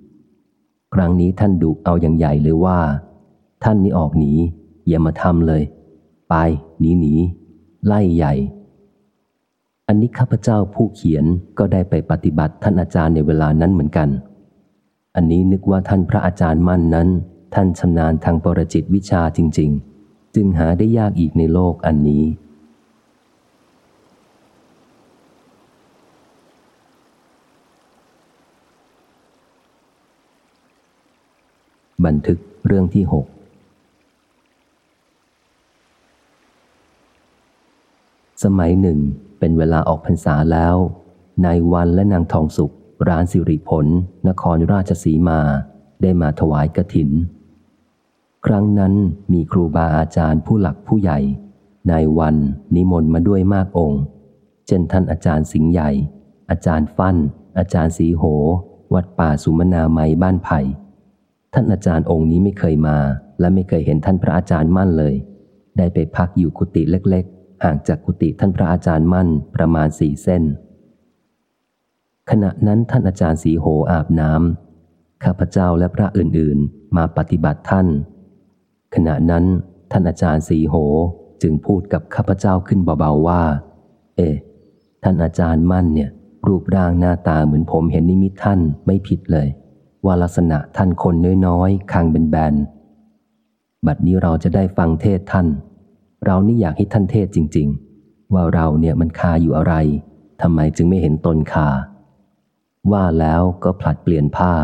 [0.95, 2.81] ครั้งนี้ท่านดุเอาอย่างใหญ่เลยว่า
[3.65, 4.33] ท่านนี่ออกหนี
[4.89, 5.63] อย่ามาทำเลย
[6.31, 6.35] ไป
[6.81, 7.15] หนีหนี
[7.87, 8.35] ไล่ใหญ่
[9.89, 11.25] อันนี้ข้าพเจ้าผู้เขียน
[11.59, 14.09] ก็ได้ไปปฏิบัติท่านอาจารย์ในเวลานั้นเหมือนกัน
[15.17, 17.09] อันนี้นึกว่าท่านพระอาจารย์มั่นนั้น
[17.55, 19.71] ท่านชำนาญทางปรจิตวิชาจริง
[20.03, 22.25] ๆ จึงหาได้ยากอีกในโลกอันนี้
[32.05, 33.27] บันทึกเรื่องที่หก
[38.43, 38.99] สมัยหนึ่ง
[39.39, 40.77] เป็นเวลาออกพรรษาแล้ว
[41.45, 42.75] นายวันและนางทองสุข
[43.09, 43.87] ร้านสิริผล
[44.29, 45.41] นครราชสีมา
[46.03, 47.11] ได้มาถวายกระถิน
[48.47, 48.95] ครั้งนั้น
[49.33, 51.19] มีครูบาอาจารย์ผู้หลักผู้ใหญ่
[51.91, 52.37] นายวัน
[52.75, 54.03] นิมนต์มาด้วยมากองค์
[54.67, 55.91] เช่นท่านอาจารย์สิงห์ใหญ่
[56.51, 57.17] อาจารย์ฟั่น
[57.59, 58.23] อาจารย์สีโห
[58.95, 60.61] วัดป่าสุมนาไมบ้านไผ่
[61.55, 62.99] ท่านอาจารย์องค์นี้ไม่เคยมา
[63.41, 65.15] และไม่เคยเห็นท่านพระอาจารย์มั่นเลย
[65.79, 70.43] ได้ไปพักอยู่กุฏิเล็กๆ ห่างจากกุฏิท่านพระอาจารย์มั่นประมาณสี่เส้น
[72.31, 77.87] ขณะนั้นท่านอาจารย์สีโหอาบน้ำข้าพเจ้าและพระอื่นๆ มาปฏิบัติท่าน
[78.95, 79.45] ขณะนั้น
[79.93, 80.75] ท่านอาจารย์สีโห
[81.43, 83.43] จึงพูดกับข้าพเจ้าขึ้นเบาๆว่า
[84.17, 84.35] เอ๊ะ
[85.05, 86.11] ท่านอาจารย์มั่นเนี่ย
[86.47, 89.49] รูปร่างหน้าตาเหมือนผมเห็นนิมิตท่านไม่ผิดเลย
[90.05, 91.15] ว่าลักษณะท่านคน
[91.47, 92.55] น้อยๆคางเป็นแบน
[93.87, 95.47] บัดนี้เราจะได้ฟังเทศท่าน
[96.25, 97.69] เรานี่อยากให้ท่านเทศจริง
[98.01, 99.75] ๆ ว่าเราเนี่ยมันคาอยู่อะไร
[100.43, 101.69] ทำไมจึงไม่เห็นตนคา
[102.93, 104.55] ว่าแล้วก็ผลัดเปลี่ยนผ้า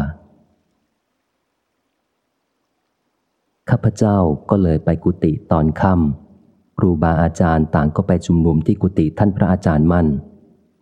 [3.71, 4.16] ข้าพเจ้า
[4.51, 10.07] ก็เลยไปกุฏิตอนค่ำครูบาอาจารย์ต่างก็ไปชุมนุมที่กุฏิท่านพระอาจารย์มั่น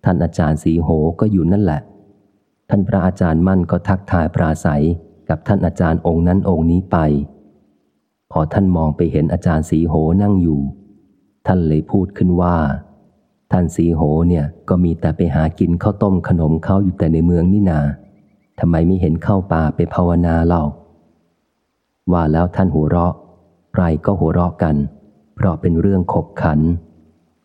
[0.05, 0.89] ท่านอาจารย์สีโห
[1.21, 1.81] ก็อยู่นั่นแหละ
[2.71, 4.85] ท่านพระอาจารย์มั่นก็ทักทายปราศัย
[5.29, 6.97] กับท่านอาจารย์องค์นั้นองค์นี้ไป
[8.33, 10.61] พอท่านมองไปเห็นอาจารย์สีโหนั่งอยู่
[11.47, 12.57] ท่านเลยพูดขึ้นว่า
[13.53, 17.81] ท่านสีโหเนี่ยก็มีแต่ไปหากินข้าวต้มขนมเขาอยู่แต่ในเมืองนี่นา
[18.61, 20.65] ทำไมไม่เห็นเข้าป่าไปภาวนาเล่า
[22.13, 23.15] ว่าแล้วท่านหัวเราะ
[23.75, 24.77] ใครก็หัวเราะกัน
[25.35, 26.61] เพราะเป็นเรื่องขบขัน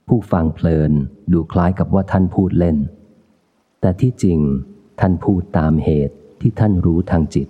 [0.08, 0.92] ผู้ฟังเพลิน
[1.32, 2.78] ดูคล้ายกับว่าท่านพูดเล่น
[3.82, 4.40] แต่ที่จริง
[5.00, 7.48] ท่านพูดตามเหตุที่ท่านรู้ทางจิต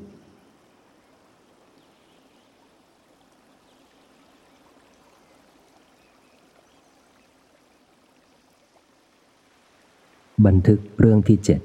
[10.45, 11.62] บันทึกเรื่องที่เจ็ด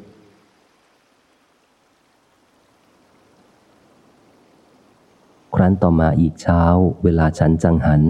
[5.54, 6.62] ครั้นต่อมาอีกเช้า
[7.04, 8.02] เวลาฉันจังหัน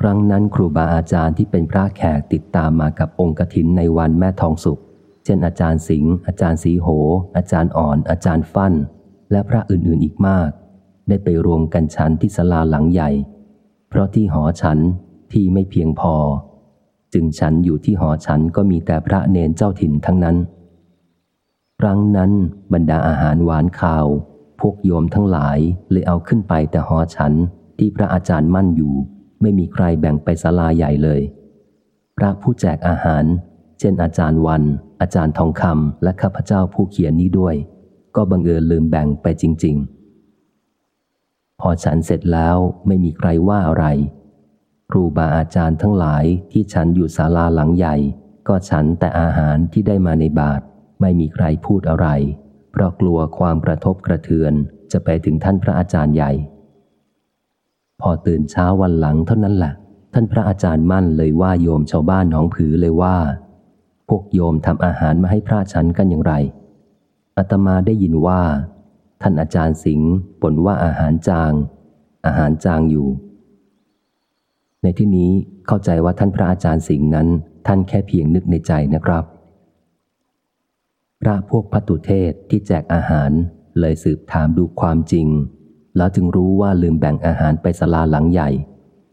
[0.00, 4.80] ครั้งนั้นครูบาอาจารย์ที่เป็นพระแขกติดตามมากับองค์กถินในวันแม่ทองสุข
[5.24, 6.88] เช่นอาจารย์สิงห์อาจารย์สีโห
[7.36, 8.74] อาจารย์อ่อน อาจารย์ฟั่น
[9.30, 10.50] และพระอื่นๆอีกมาก
[11.08, 13.10] ได้ไปรวมกันฉันที่ศาลาหลังใหญ่
[13.88, 14.78] เพราะที่หอฉัน
[15.32, 16.14] ที่ไม่เพียงพอ
[17.14, 20.36] จึงฉันอยู่ที่หอฉันก็มีแต่พระเนนเจ้าถิ่นทั้งนั้น
[21.80, 22.32] ครั้งนั้น
[22.72, 24.06] บรรดาอาหารหวานข่าว
[24.60, 25.58] พวกโยมทั้งหลาย
[25.90, 27.32] เลยเอาขึ้นไปแต่หอฉัน
[27.78, 28.94] ที่พระอาจารย์มั่นอยู่
[29.40, 31.20] ไม่มีใครแบ่งไปศาลาใหญ่เลย
[32.18, 33.24] พระผู้แจกอาหาร
[33.78, 34.62] เช่นอาจารย์วัน
[35.00, 37.54] อาจารย์ทองคำและข้าพเจ้าผู้เขียนนี้ด้วย
[38.16, 39.76] ก็บังเอิญลืมแบ่งไปจริง
[40.68, 43.86] ๆ พอฉันเสร็จแล้วไม่มีใครว่าอะไร
[44.90, 47.96] ครูบาอาจารย์ทั้งหลายที่ฉันอยู่ศาลาหลังใหญ่
[48.48, 50.60] ก็ฉันแต่อาหารที่ได้มาในบาท
[51.00, 52.06] ไม่มีใครพูดอะไร
[52.70, 54.52] เพราะกลัวความกระทบกระเทือน
[54.92, 56.32] จะไปถึงท่านพระอาจารย์ใหญ่
[58.00, 59.72] พอตื่นเช้าวันหลังเท่านั้นแหละ
[60.14, 63.16] ท่านพระอาจารย์มั่นเลยว่าโยมชาวบ้านหนองผือเลยว่า
[64.08, 66.34] พวกโยมทำอาหารมาให้พระฉันกันอย่างไร
[67.36, 68.42] อาตมาได้ยินว่า
[69.22, 71.52] ท่านอาจารย์สิงห์บ่นว่าอาหารจาง
[72.26, 73.08] อาหารจางอยู่
[74.84, 75.30] ในที่นี้
[75.66, 77.28] เข้าใจว่าท่านพระอาจารย์สิงห์นั้น
[77.66, 79.24] ท่านแค่เพียงนึกในใจนะครับ
[81.20, 83.30] พระพวกพัตุเทศที่แจกอาหาร
[83.80, 85.28] เลยสืบถามดูความจริง
[85.96, 88.50] แล้วจึงรู้ว่าลืมแบ่งอาหารไปสลาหลังใหญ่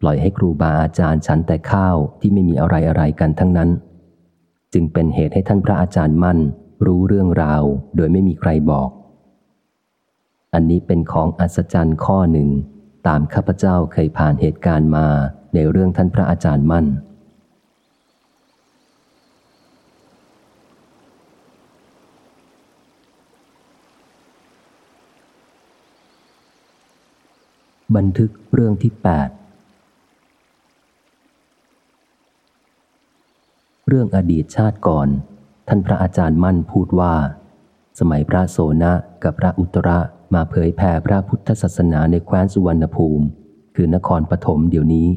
[0.02, 3.70] ปล่อยให้ครูบาอาจารย์ฉันแต่ข้าวที่ไม่มีอะไรอะไรกันทั้งนั้น
[4.74, 6.40] จึงเป็นเหตุให้ท่านพระอาจารย์มั่น
[6.86, 7.64] รู้เรื่องราว
[7.96, 8.90] โดยไม่มีใครบอก
[10.54, 12.50] อันนี้เป็นของอัศจรรย์ข้อหนึ่ง
[13.08, 15.08] ตามข้าพเจ้าเคยผ่านเหตุการณ์มา
[15.54, 16.86] ในเรื่องท่านพระอาจารย์มั่น
[27.96, 29.04] บันทึกเรื่องที่ 8
[33.88, 35.08] เรื่องอดีตชาติก่อน
[35.68, 37.14] ท่านพระอาจารย์มั่นพูดว่า
[38.00, 40.00] สมัยพระโสนะกับพระอุตระ
[40.34, 43.26] มาเผยแผ่พระพุทธศาสนาในแคว้นสุวรรณภูมิ
[43.76, 45.08] คือนครปฐมเดี๋ยวนี้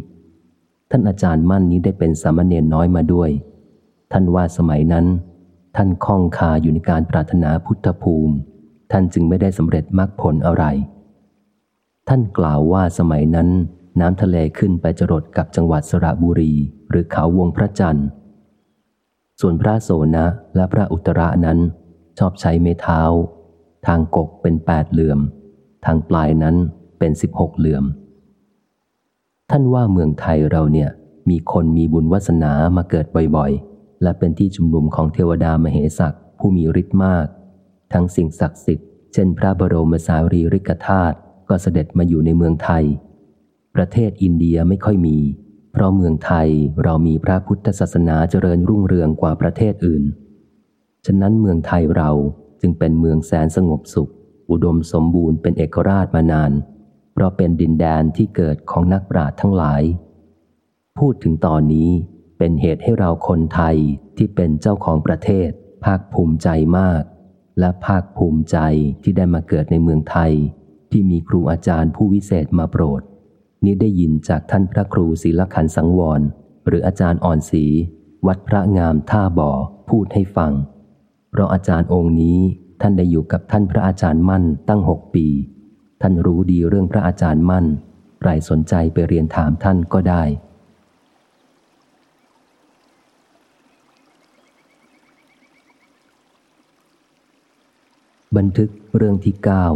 [0.90, 3.30] ท่านอาจารย์มั่นนี้ได้เป็นสามเณรน้อยมาด้วย
[4.12, 5.06] ท่านว่าสมัยนั้น
[5.76, 8.34] ท่านคล่องคาอยู่ในการปรารถนาพุทธภูมิ
[8.92, 10.64] ท่านจึงไม่ได้สำเร็จมรรคผลอะไร
[12.08, 13.48] ท่านกล่าวว่าสมัยนั้น
[14.00, 16.52] น้ำทะเลขึ้นไปจรดกับจังหวัดสระบุรี
[16.90, 18.08] หรือเขาวงพระจันทร์
[19.40, 21.58] ส่วนพระโสนะและพระอุตระนั้น
[22.18, 23.00] ชอบใช้เมเท้า
[23.86, 25.20] ทางกกเป็นแปดเหลื่อม
[25.84, 26.56] ทางปลายนั้น
[26.98, 27.84] เป็นสิบหกเหลื่อม
[29.56, 30.90] ท่านว่าเมืองไทยเราเนี่ย
[31.30, 37.26] มีคนมีบุญวาสนามาเกิดบ่อยๆ และเป็นที่ชุมนุมของเทวดามเหสักผู้มีฤทธิ์มาก
[37.92, 41.16] ทั้งสิ่งศักดิ์สิทธิ์ เช่น พระบรมสารีริกธาตุ
[41.48, 42.84] ก็เสด็จมาอยู่ในเมืองไทย
[43.76, 45.18] ประเทศอินเดียไม่ค่อยมี
[45.72, 46.48] เพราะเมืองไทย
[46.82, 50.04] เรามีพระพุทธศาสนาเจริญรุ่งเรืองกว่าประเทศอื่น
[51.06, 52.10] ฉะนั้นเมืองไทยเรา
[52.60, 54.10] จึงเป็นเมืองแสนสงบสุข
[54.50, 56.52] อุดมสมบูรณ์เป็นเอกราชมานาน
[57.14, 59.82] เพราะเป็นดินแดนที่เกิดของนักปราชญ์ทั้งหลาย
[60.98, 61.90] พูดถึงตอนนี้
[62.38, 63.76] เป็นเหตุให้เราคนไทย
[64.16, 65.50] ที่เป็นเจ้าของประเทศ
[65.84, 66.48] ภาคภูมิใจ
[66.78, 67.02] มาก
[67.60, 68.58] และภาคภูมิใจ
[69.02, 70.32] ที่ได้มาเกิดในเมืองไทย
[70.90, 73.02] ที่มีครูอาจารย์ผู้วิเศษมาโปรด
[73.64, 76.20] นี้ได้ยินจากท่านพระครูศิลขันสังวร
[76.66, 77.64] หรืออาจารย์อ่อนศรี
[78.26, 79.50] วัดพระงามท่าบ่อ
[79.88, 80.52] พูดให้ฟัง
[81.30, 82.38] เพราะอาจารย์องค์นี้
[82.80, 85.26] ท่านได้อยู่กับท่านพระอาจารย์มั่นตั้งหกปี
[86.06, 87.66] ท่านรู้ดีเรื่องพระอาจารย์มั่น
[88.20, 90.22] ใครสนใจไปเรียนถามท่านก็ได้
[98.36, 99.66] บันทึกเรื่องที่เก้า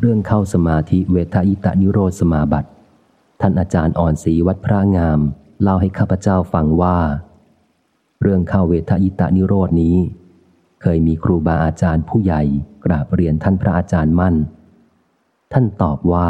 [0.00, 2.70] เรื่องเข้าสมาธิเวทายตานิโรธสมาบัติ
[3.40, 5.20] ท่านอาจารย์อ่อนศรีวัดพระงาม
[5.62, 6.98] เล่าให้ข้าพเจ้าฟังว่า
[8.22, 9.98] เรื่องเข้าเวทายตานิโรธนี้
[10.86, 12.42] เคยมีครูบาอาจารย์ผู้ใหญ่
[12.84, 14.36] กราบเรียนท่านพระอาจารย์มั่น
[15.52, 16.28] ท่านตอบว่า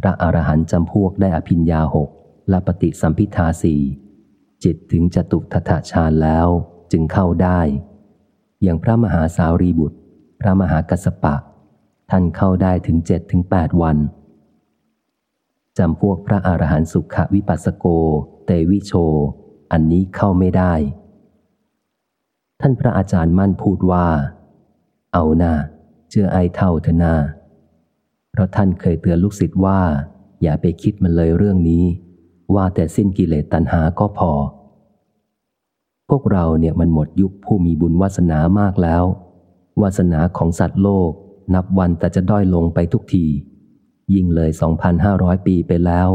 [0.00, 2.08] พระอรหันต์จำพวกได้อภิญญาหก
[2.50, 3.80] และปฏิสัมพิทาสี่
[4.64, 6.48] จิตถึงจตุทัตฌานแล้ว
[6.92, 7.60] จึงเข้าได้
[8.62, 9.98] อย่างพระมหาสารีบุตร
[10.40, 11.34] พระมหากัสปะ
[12.10, 13.96] ท่านเข้าได้ถึงเจ็ดถึงแปดวัน
[15.78, 17.86] จำพวกพระอรหันต์สุขวิปัสสโก
[18.46, 18.92] เตวิโช
[19.72, 20.74] อันนี้เข้าไม่ได้
[22.64, 24.06] ท่านพระอาจารย์มั่นพูดว่า
[25.12, 25.52] เอาหน้า
[26.10, 27.14] เชื่อไอเท่าเถนา
[28.32, 29.80] เพราะท่านเคยเตือนลูกศิษย์ว่า
[30.42, 31.84] อย่าไปคิดมันเลยเรื่องนี้
[32.54, 34.32] ว่าแต่สิ้นกิเลสตัณหาก็พอ
[36.08, 39.04] พวกเราเนี่ยมันหมดยุคผู้มีบุญวาสนามากแล้ว
[39.82, 41.10] วาสนาของสัตว์โลก
[41.54, 43.26] นับวันแต่จะด้อยลงไปทุกที
[44.14, 44.50] ยิ่งเลย
[44.98, 46.08] 2,500 ปีไปแล้ว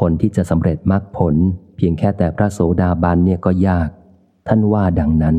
[0.00, 1.34] คนที่จะสำเร็จมรรคผล
[1.76, 3.88] เพียงแค่แต่พระโสดาบันเนี่ยก็ยาก
[4.48, 5.36] ท่านว่าดังนั้น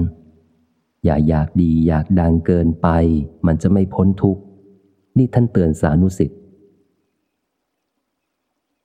[1.05, 2.87] อย่าอยากดีอยากดังเกินไป
[3.47, 4.41] มันจะไม่พ้นทุกข์
[5.17, 6.39] นี่ท่านเตือนสานุสิทธิ์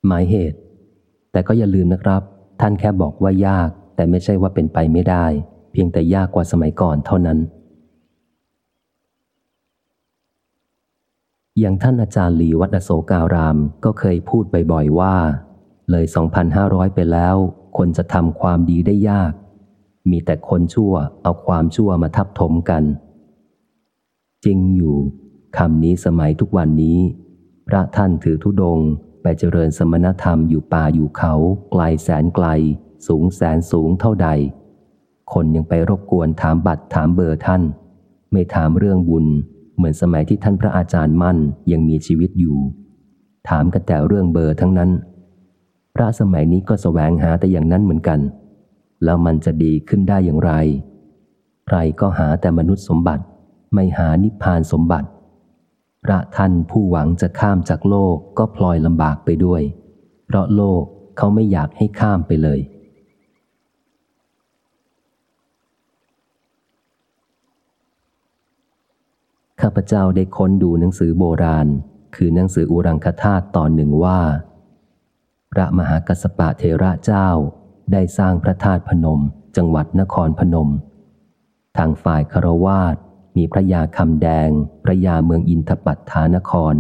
[0.07, 0.59] หมายเหตุ
[1.33, 2.22] แต่ก็อย่าลืมนะครับ
[2.61, 5.26] ท่านแค่บอกว่ายาก แต่ไม่ใช่ว่าเป็นไปไม่ได้
[5.72, 7.38] เพียงแต่ยากกว่าสมัยก่อนเท่านั้น
[11.59, 15.16] อย่างท่านอาจารย์หลีวัดอโศการามก็เคยพูดบ่อยๆว่า
[15.90, 16.04] เลย
[16.50, 17.37] 2,500 ไปแล้ว
[17.76, 19.33] คนจะทำความดีได้ยาก
[20.11, 22.85] มีแต่คนชั่วเอาความชั่วมาทับถมกัน
[24.44, 24.97] จริงอยู่
[25.59, 26.99] คำนี้สมัยทุกวันนี้
[27.68, 28.79] พระท่านถือธุดง
[29.23, 31.35] ไปเจริญสมณธรรมอยู่ป่าอยู่เขา
[31.71, 32.47] ไกลแสนไกล
[33.07, 34.29] สูงแสนสูงเท่าใด
[35.33, 37.62] คนยังไปรบกวนถามบัตรถามเบอร์ท่าน
[38.33, 39.27] ไม่ถามเรื่องบุญ
[39.77, 41.38] เหมือนสมัยที่ท่านพระอาจารย์มั่น
[41.73, 42.59] ยังมีชีวิตอยู่
[43.49, 44.90] ถามกันแต่เรื่องเบอร์ทั้งนั้น
[45.94, 48.21] พระสมัยนี้ก็สแสวงหาแต่อย่างนั้นเหมือนกัน
[49.04, 50.52] แล้วมันจะดีขึ้นได้อย่างไร
[51.66, 53.24] ใครก็หาแต่มนุษย์สมบัติ
[53.74, 55.08] ไม่หานิพพานสมบัติ
[56.04, 59.62] พระท่านผู้หวังจะข้ามจากโลกก็พลอยลำบากไปด้วย
[60.26, 60.82] เพราะโลก
[61.16, 62.61] เขาไม่อยากให้ข้ามไปเลย
[69.61, 71.66] ข้าพเจ้าได้ค้นดูหนังสือโบราณ
[72.16, 74.20] คือหนังสืออุรังคธาตุตอนหนึ่งว่า
[75.52, 77.28] พระมหากัสปะเทระเจ้า
[77.92, 79.20] ได้สร้างพระธาตุพนม
[79.57, 80.70] จังหวัดนครพนม
[81.77, 82.96] ทางฝ่ายคารวาส
[83.37, 84.51] มีพระยาคำแดง
[84.85, 86.74] พระยาเมืองอินทปัตฐานคร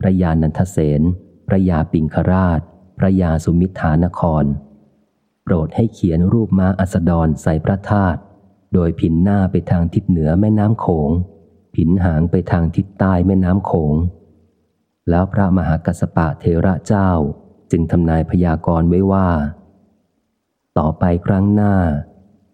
[0.00, 1.02] พระยานันทเสน
[1.48, 2.60] พระยาปิงคราช
[2.98, 4.44] พระยาสุมิทานคร
[5.44, 8.20] โปรดให้เขียนรูปม้าอัสดรใส่พระธาตุ
[8.74, 11.10] โดยผินหน้าไปทางทิศเหนือแม่น้ำโขง
[11.76, 13.94] ผินหางไปทางทิศใต้แม่น้ำโขง
[15.10, 17.10] แล้วพระมหากัสปะเทระเจ้า
[17.70, 19.28] จึงทำนายพยากรณ์ไว้ว่า
[20.80, 21.74] ต่อไปครั้งหน้า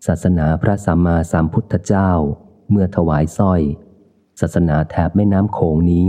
[0.07, 2.11] ศาสนาพระสัมมาสัมพุทธเจ้า
[2.71, 3.61] เมื่อถวายสร้อย
[4.41, 6.07] ศาสนาแถบแม่น้ำโขงนี้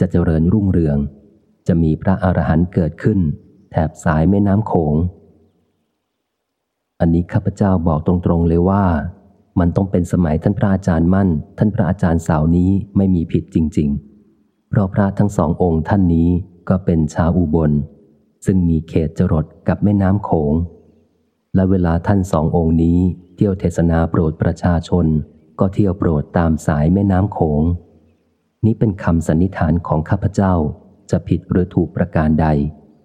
[0.00, 0.98] จะเจริญรุ่งเรือง
[1.68, 3.18] จะมีพระอรหันต์เกิดขึ้น
[3.70, 4.94] แถบสายแม่น้ำโขง
[7.00, 8.84] อันนี้ข้าพเจ้าบอกตรงๆเลยว่า
[9.58, 13.88] มันต้องเป็นสมัยท่านพระอาจารย์มั่น ท่านพระอาจารย์สาวนี้ไม่มีผิดจริง
[14.28, 16.28] ๆ เพราะพระทั้งสององค์ท่านนี้
[16.68, 17.72] ก็เป็นชาวอุบล
[18.46, 20.54] ซึ่งมีเขตจรดกับแม่น้ำโขง
[21.56, 22.98] และเวลาท่านสององค์นี้
[23.36, 25.06] เที่ยวเทศนาโปรดประชาชน
[25.60, 27.62] ก็เที่ยวโปรดตามสายแม่น้ำโขง
[28.64, 30.54] นี้เป็นคำสันนิษฐานของข้าพเจ้า
[31.10, 32.46] จะผิดหรือถูกประการใด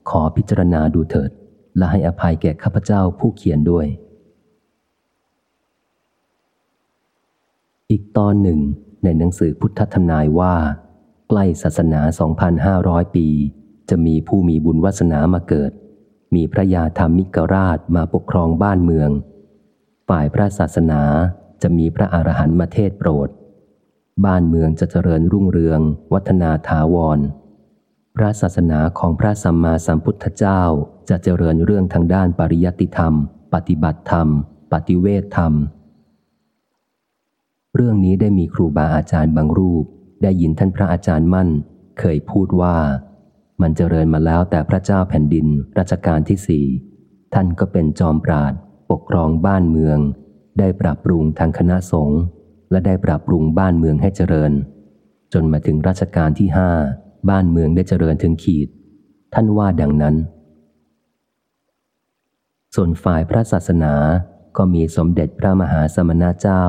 [0.09, 1.31] ขอพิจารณาดูเถิด
[1.77, 3.87] และให้อภัยแก่ข้าพเจ้าผู้เขียนด้วย
[7.91, 8.59] อีกตอนหนึ่ง
[9.03, 10.55] ในหนังสือพุทธทำนายว่า
[11.29, 12.01] ใกล้ศาสนา
[12.57, 13.27] 2,500 ปี
[13.89, 15.71] จะมีผู้มีบุญวาสนามาเกิด
[16.35, 19.09] มีพระยาธรรมิกราชมาปกครองบ้านเมือง
[20.09, 21.01] ฝ่ายพระศาสนา
[21.61, 23.29] จะมีพระอรหันต์มาเทศโปรด
[24.25, 25.79] บ้านเมืองจะเจริญรุ่งเรือง
[26.13, 27.19] วัฒนาถาวร
[28.15, 30.61] พระศาสนาของพระสัมมาสัมพุทธเจ้า
[31.09, 33.13] จะเจริญเรื่องทางด้านปริยัติธรรม
[33.53, 34.27] ปฏิบัติธรรม
[34.73, 35.53] ปฏิเวทธรรม
[37.75, 39.85] เรื่องนี้ได้มีครูบาอาจารย์บางรูป
[40.23, 41.49] ได้ยินท่านพระอาจารย์มั่น
[41.99, 42.77] เคยพูดว่า
[43.61, 45.47] มันเจริญมาแล้วแต่พระเจ้าแผ่นดิน
[45.79, 46.65] รัชกาลที่สี่
[47.33, 48.53] ท่านก็เป็นจอมปราด
[48.91, 49.99] ปกครองบ้านเมือง
[50.59, 52.19] ได้ปรับปรุงทางคณะสงฆ์
[52.71, 54.51] และได้ปรับปรุงบ้านเมืองให้เจริญ
[55.33, 56.69] จนมาถึงรัชกาลที่ห้า
[57.29, 58.67] บ้านเมืองได้เจริญถึงขีด
[59.33, 60.15] ท่านว่าดังนั้น
[62.75, 63.93] ส่วนฝ่ายพระศาสนา
[64.57, 66.63] ก็มีสมเด็จพระมหาสมณเจ้า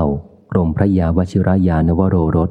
[0.52, 2.50] กรมพระยาวชิรยานวโรรส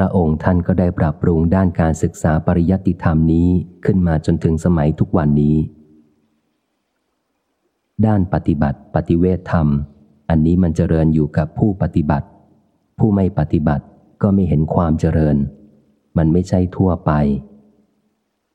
[0.00, 3.48] ระองค์ท่านก็ได้ปรับปรุงด้านการศึกษาปริยัติธรรมนี้
[3.84, 5.56] ขึ้นมาจนถึงสมัยทุกวันนี้
[8.06, 9.66] ด้านปฏิบัติปฏิเวทธรรม
[10.28, 12.26] อันนี้มันเจริญอยู่กับผู้ปฏิบัติ
[12.98, 13.84] ผู้ไม่ปฏิบัติ
[14.22, 15.36] ก็ไม่เห็นความเจริญ
[16.16, 17.12] มันไม่ใช่ทั่วไป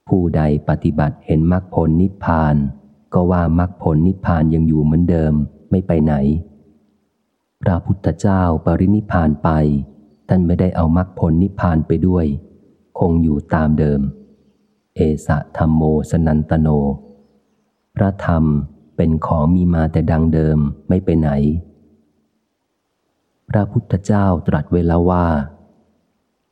[0.07, 2.55] ผู้ใดปฏิบัติเห็นมรรคผลนิพพาน
[3.13, 5.33] ก็ว่ามรรคผลนิพพานยังอยู่เหมือนเดิม
[5.71, 6.13] ไม่ไปไหน
[7.61, 9.49] พระพุทธเจ้าปรินิพพานไป
[10.27, 12.25] ท่านไม่ได้เอามรรคผลนิพพานไปด้วย
[12.99, 14.01] คงอยู่ตามเดิม
[14.95, 16.67] เอสะธรรมโมสนันตโน
[17.95, 18.43] พระธรรม
[18.95, 20.57] เป็นของมีมาแต่ดังเดิม
[20.87, 21.29] ไม่ไปไหน
[23.49, 25.25] พระพุทธเจ้าตรัสเวลาว่า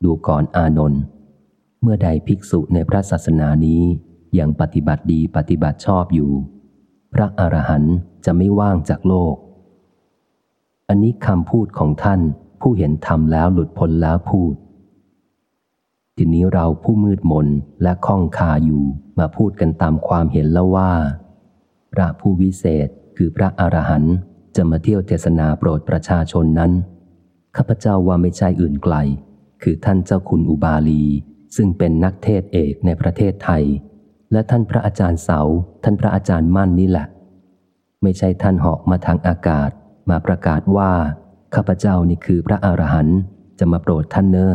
[0.03, 1.01] ดูก่อนอานนท์
[1.81, 3.81] เมื่อใดภิกษุในพระศาสนานี้
[4.39, 6.31] ยังปฏิบัติดีปฏิบัติชอบอยู่
[7.13, 7.95] พระอรหันต์
[8.25, 9.35] จะไม่ว่างจากโลก
[10.89, 12.21] อันนี้คำพูดของท่าน
[12.65, 14.53] ผู้เห็นธรรมแล้วหลุดพ้นแล้วพูด
[16.17, 17.47] ทีนี้เราผู้มืดมน
[17.83, 18.83] และข้องคาอยู่
[19.19, 20.91] มาพูดกันตามความเห็นแล้วว่า
[21.93, 22.87] พระผู้วิเศษ
[23.17, 24.15] คือพระอรหันต์
[24.55, 26.71] จะมาเที่ยวเทศนาโปรดประชาชนนั้น
[27.55, 28.95] ข้าพเจ้าว่าไม่ใช่อื่นไกล
[29.63, 31.03] คือท่านเจ้าคุณอุบาลี
[31.55, 33.63] ซึ่งเป็นนักเทศเอกในประเทศไทย
[34.31, 35.39] และท่านพระอาจารย์เสา
[35.83, 37.07] ท่านพระอาจารย์มั่นนี่แหละ
[38.03, 39.69] ไม่ใช่ท่านเหาะมาทางอากาศ
[40.09, 40.91] มาประกาศว่า
[41.55, 43.19] ข้าพเจ้านี่คือพระอรหันต์
[43.59, 44.53] จะมาโปรดท่านเนอ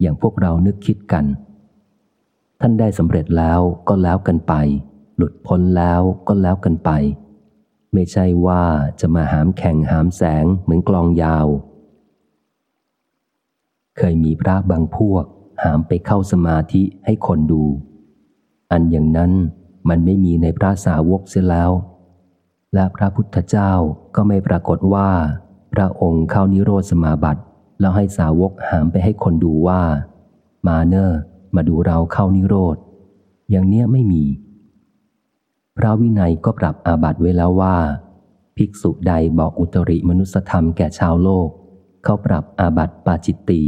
[0.00, 1.24] อย่างพวกเรานึกคิดกัน
[2.60, 4.54] ท่านได้สำเร็จแล้วก็แล้วกันไป
[5.16, 6.90] หลุดพ้นแล้วก็แล้วกันไป
[7.92, 8.62] ไม่ใช่ว่า
[9.00, 11.46] จะมาหามแข่งหามแสงเหมือนกลองยาว
[13.98, 15.24] เคยมีพระบางพวก
[15.64, 17.64] หามไปเข้าสมาธิให้คนดู
[18.72, 19.32] อันอย่างนั้น
[19.88, 21.70] มันไม่มีในพระสาวกเสียแล้ว
[22.74, 23.72] และพระพุทธเจ้า
[24.14, 25.10] ก็ไม่ปรากฏว่า
[25.74, 27.42] พระองค์เข้านิโรธสมาบัติ
[27.80, 29.82] แล้วให้สาวกหามไปให้คนดูว่า
[30.66, 31.20] มาเนอร์
[31.54, 32.76] มาดูเราเข้านิโรธ
[33.50, 34.24] อย่างเนี้ยไม่มี
[35.76, 37.76] พระวินัยก็ปรับอาบัติไว้แล้วว่า
[38.56, 41.48] ภิกษุใดบอกอุตริมนุสธรรมแก่ชาวโลก
[42.04, 43.62] เขาปรับอาบัติปาจิตตี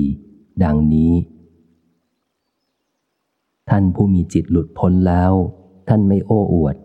[0.62, 1.12] ดังนี้
[3.70, 5.32] ท่านผู้มีจิตหลุดพ้นแล้ว
[5.88, 6.76] ท่านไม่โอ้อวด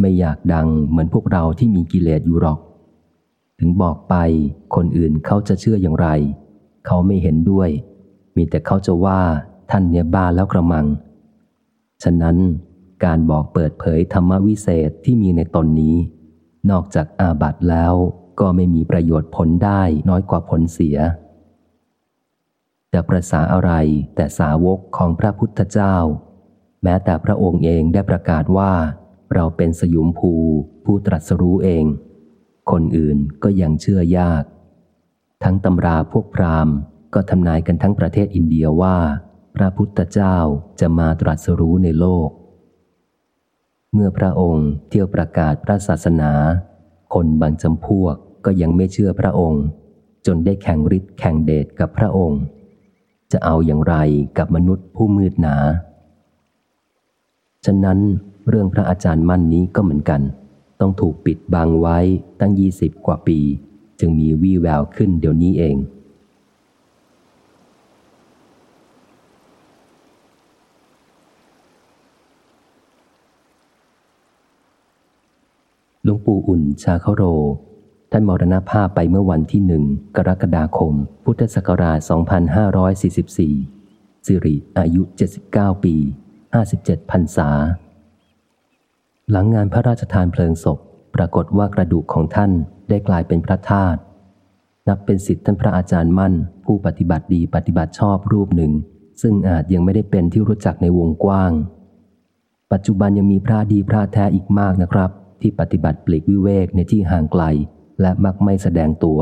[0.00, 2.58] ไม่อยากดังเหมือนพวกเราที่มีกิเลสอยู่หรอก
[3.64, 4.16] ถึงบอกไป
[4.74, 6.08] คนอื่นเขาจะเชื่ออย่างไร
[6.86, 7.70] เขาไม่เห็นด้วย
[8.36, 9.20] มีแต่เขาจะว่า
[9.70, 10.86] ท่านเนี่ยบ้าแล้วกระมัง
[12.02, 12.36] ฉะนั้น
[13.04, 15.96] การบอกเปิดเผยธรรมวิเศษที่มีในตนนี้
[16.70, 17.94] นอกจากอาบัตแล้ว
[18.40, 20.96] ก็ไม่มีประโยชน์ผลได้น้อยกว่าผลเสีย
[22.92, 23.72] จะประสาอะไร
[24.14, 25.96] แต่สาวกของพระพุทธเจ้า
[26.82, 28.72] แม้แต่พระองค์เองได้ประกาศว่า
[29.34, 30.32] เราเป็นสยุมภู
[30.84, 31.84] ผู้ตรัสรู้เอง
[32.70, 34.44] คนอื่นก็ยังเชื่อยาก
[35.44, 36.74] ทั้งตำราพวกพราหมณ์
[37.14, 38.96] ก็ทำนายกันทั้งประเทศอินเดียว่า
[39.56, 40.36] พระพุทธเจ้า
[40.80, 42.28] จะมาตรัสรู้ในโลก
[43.92, 46.32] เมื่อพระองค์เที่ยวประกาศพระศาสนา
[47.14, 49.64] คนบางจำพวกก็ยังไม่เชื่อพระองค์
[50.26, 52.40] จนได้แข่งฤทธิ์แข่งเดชกับพระองค์
[53.32, 53.94] จะเอาอย่างไร
[54.38, 55.56] กับมนุษย์ผู้มืดหนา
[57.66, 57.98] ฉะนั้น
[58.48, 60.20] เรื่องพระอาจารย์มั่นนี้ก็เหมือนกัน
[60.82, 61.98] ต้องถูกปิดบังไว้
[62.40, 63.38] ตั้งยี่สิบกว่าปี
[64.00, 65.76] จึงมีวี่แววขึ้นเดี๋ยวนี้เอง
[76.04, 77.22] หลวงปู่อุ่นชาเคโร
[78.12, 79.84] ท่านมรณภาพไปเมื่อวันที่หนึ่ง
[80.16, 81.98] กรกฎาคม พุทธศักราช
[83.52, 85.02] 2544 สิริอายุ
[85.42, 85.94] 79 ปี
[86.54, 87.50] 57พรรษา
[89.30, 90.78] หลังงานพระราชทานเพลิงศพ
[91.14, 92.50] ปรากฏว่ากระดูกของท่าน
[92.88, 94.00] ได้กลายเป็นพระธาตุ
[94.88, 98.72] นับเป็นสิทธิท่านพระอาจารย์มั่น ผู้ปฏิบัติดีปฏิบัติชอบรูปหนึ่ง
[99.22, 101.52] ซึ่งอาจยังไม่ได้เป็นที่รู้จักในวงกว้าง
[102.72, 105.10] ปัจจุบันยังมีพระดีพระแท้อีกมากนะครับ
[105.40, 107.44] ที่ปฏิบัติปลีกวิเวกในที่ห่างไกล
[108.00, 109.20] และมักไม่แสดงตัว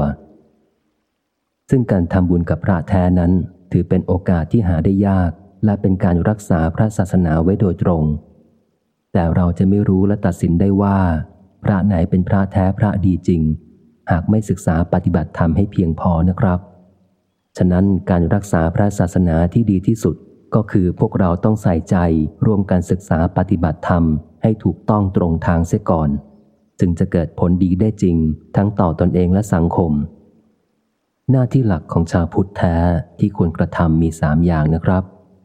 [1.70, 3.32] ซึ่งการทำบุญกับพระแท้นั้น
[3.72, 5.30] ถือเป็นโอกาสที่หาได้ยาก
[5.64, 8.02] และเป็นการรักษาพระศาสนาไว้โดยตรง
[9.12, 10.98] แต่เราจะไม่รู้และตัดสินได้ว่า
[11.64, 13.42] พระไหนเป็นพระแท้พระดีจริง
[14.10, 16.58] หากไม่ศึกษาปฏิบัติธรรมให้เพียงพอนะครับ
[17.58, 20.16] ฉะนั้นการรักษาพระศาสนาที่ดีที่สุด
[20.54, 21.96] ก็คือพวกเราต้องใส่ใจ
[22.46, 24.04] ร่วมกันศึกษาปฏิบัติธรรม
[24.42, 26.10] ให้ถูกต้องตรงทางเสียก่อน
[26.80, 28.16] จึงจะเกิดผลดีได้จริง
[28.56, 29.92] ทั้งต่อตอนเองและสังคม
[31.30, 32.76] หน้าที่หลักของชาวพุทธแท้
[33.18, 35.02] ที่ควรกระทำมีสามอย่างนะครับ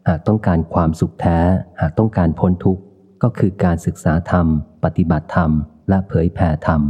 [0.08, 1.40] หากต้องการความสุขแท้
[1.82, 2.82] หากต้องการพ้นทุกข์
[3.24, 4.46] ก็คือการศึกษาธรรม
[4.84, 5.52] ปฏิบัติธรรม
[5.90, 6.82] และเผยแผ่ธรรม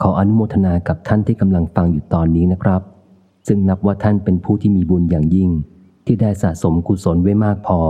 [0.00, 2.82] ขออนุโมทนากับท่านที่กำลังฟังอยู่ตอนนี้นะครับ
[3.46, 5.50] ซึ่งนับว่าท่านเป็นผู้ที่มีบุญอย่างยิ่ง
[6.06, 7.80] ที่ได้สะสมกุศลไว้มากพอ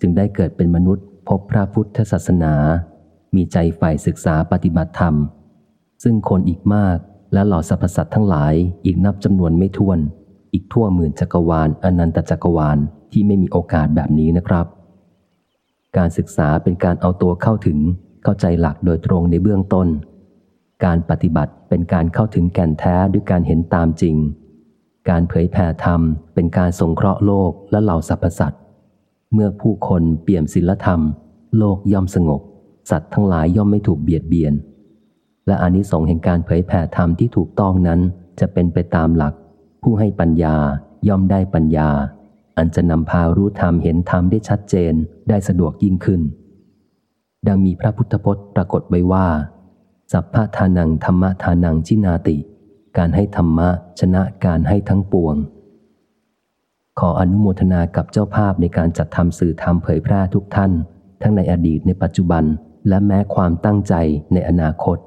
[0.00, 2.54] จึงได้เกิดเป็นมนุษย์ พบพระพุทธศาสนา
[3.34, 5.14] มีใจใฝ่ศึกษาปฏิบัติธรรม
[6.02, 6.96] ซึ่งคนอีกมาก
[7.32, 8.54] และเหล่าสรรพสัตว์ทั้งหลาย
[8.84, 9.98] อีกนับจำนวนไม่ถ้วน
[10.52, 12.78] อีกทั่วหมื่นจักรวาลอนันตจักรวาล
[13.12, 14.66] ที่ไม่มีโอกาสแบบนี้นะครับ
[15.96, 17.78] การศึกษาเป็นการเอาตัวเข้าถึง
[18.24, 19.88] เข้าใจหลักโดยตรงในเบื้องต้น
[20.84, 24.16] การปฏิบัติเป็นการเข้าถึงแก่นแท้ด้วยการเห็นตามจริง
[25.10, 26.00] การเผยแผ่ธรรม
[26.34, 28.62] เป็นการสงเคราะห์โลกและเหล่าสรรพสัตว์
[29.32, 31.00] เมื่อผู้คนเปี่ยมศีลธรรม
[31.58, 32.40] โลกย่อมสงบ
[32.90, 34.54] สัตว์ทั้งหลายย่อมไม่ถูกเบียดเบียน
[35.46, 38.00] และอนิสงส์แห่งการเผยแผ่ธรรมที่ถูกต้องนั้น
[38.40, 39.34] จะเป็นไปตามหลัก
[39.82, 40.56] ผู้ให้ปัญญา
[41.08, 41.88] ย่อมได้ปัญญา
[42.58, 44.94] อันจะนำพารู้ธรรมเห็นธรรมได้ชัดเจน
[45.28, 46.20] ได้สะดวกยิ่งขึ้น
[47.46, 49.26] ดังมีพระพุทธพจน์ปรากฏไว้ว่า
[50.12, 52.36] สัพพะทานังธรรมทานังชินาติ
[52.98, 53.68] การให้ธรรมะ
[54.00, 55.36] ชนะการให้ทั้งปวง
[56.98, 60.72] ขออนุโมทนากับเจ้าภาพในการจัดทำสื่อธรรมเผยแพร่ทุกท่าน
[61.22, 62.44] ทั้งในอดีตในปัจจุบัน
[62.88, 63.94] และแม้ความตั้งใจ
[64.32, 64.98] ในอนาคต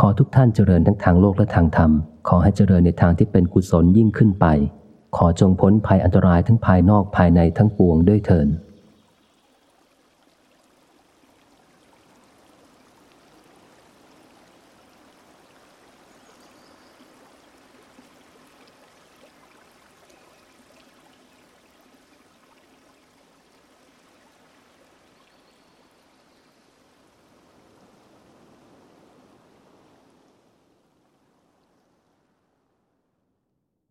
[0.00, 1.90] ขอทุกท่านเจริญทั้งทางโลกและทางธรรม
[2.28, 4.46] ขอให้เจริญในทางที่เป็นกุศลยิ่งขึ้นไป
[5.16, 8.48] ขอจงพ้นภัยอันตรายทั้งภายนอกภายในทั้งปวงด้วยเถิด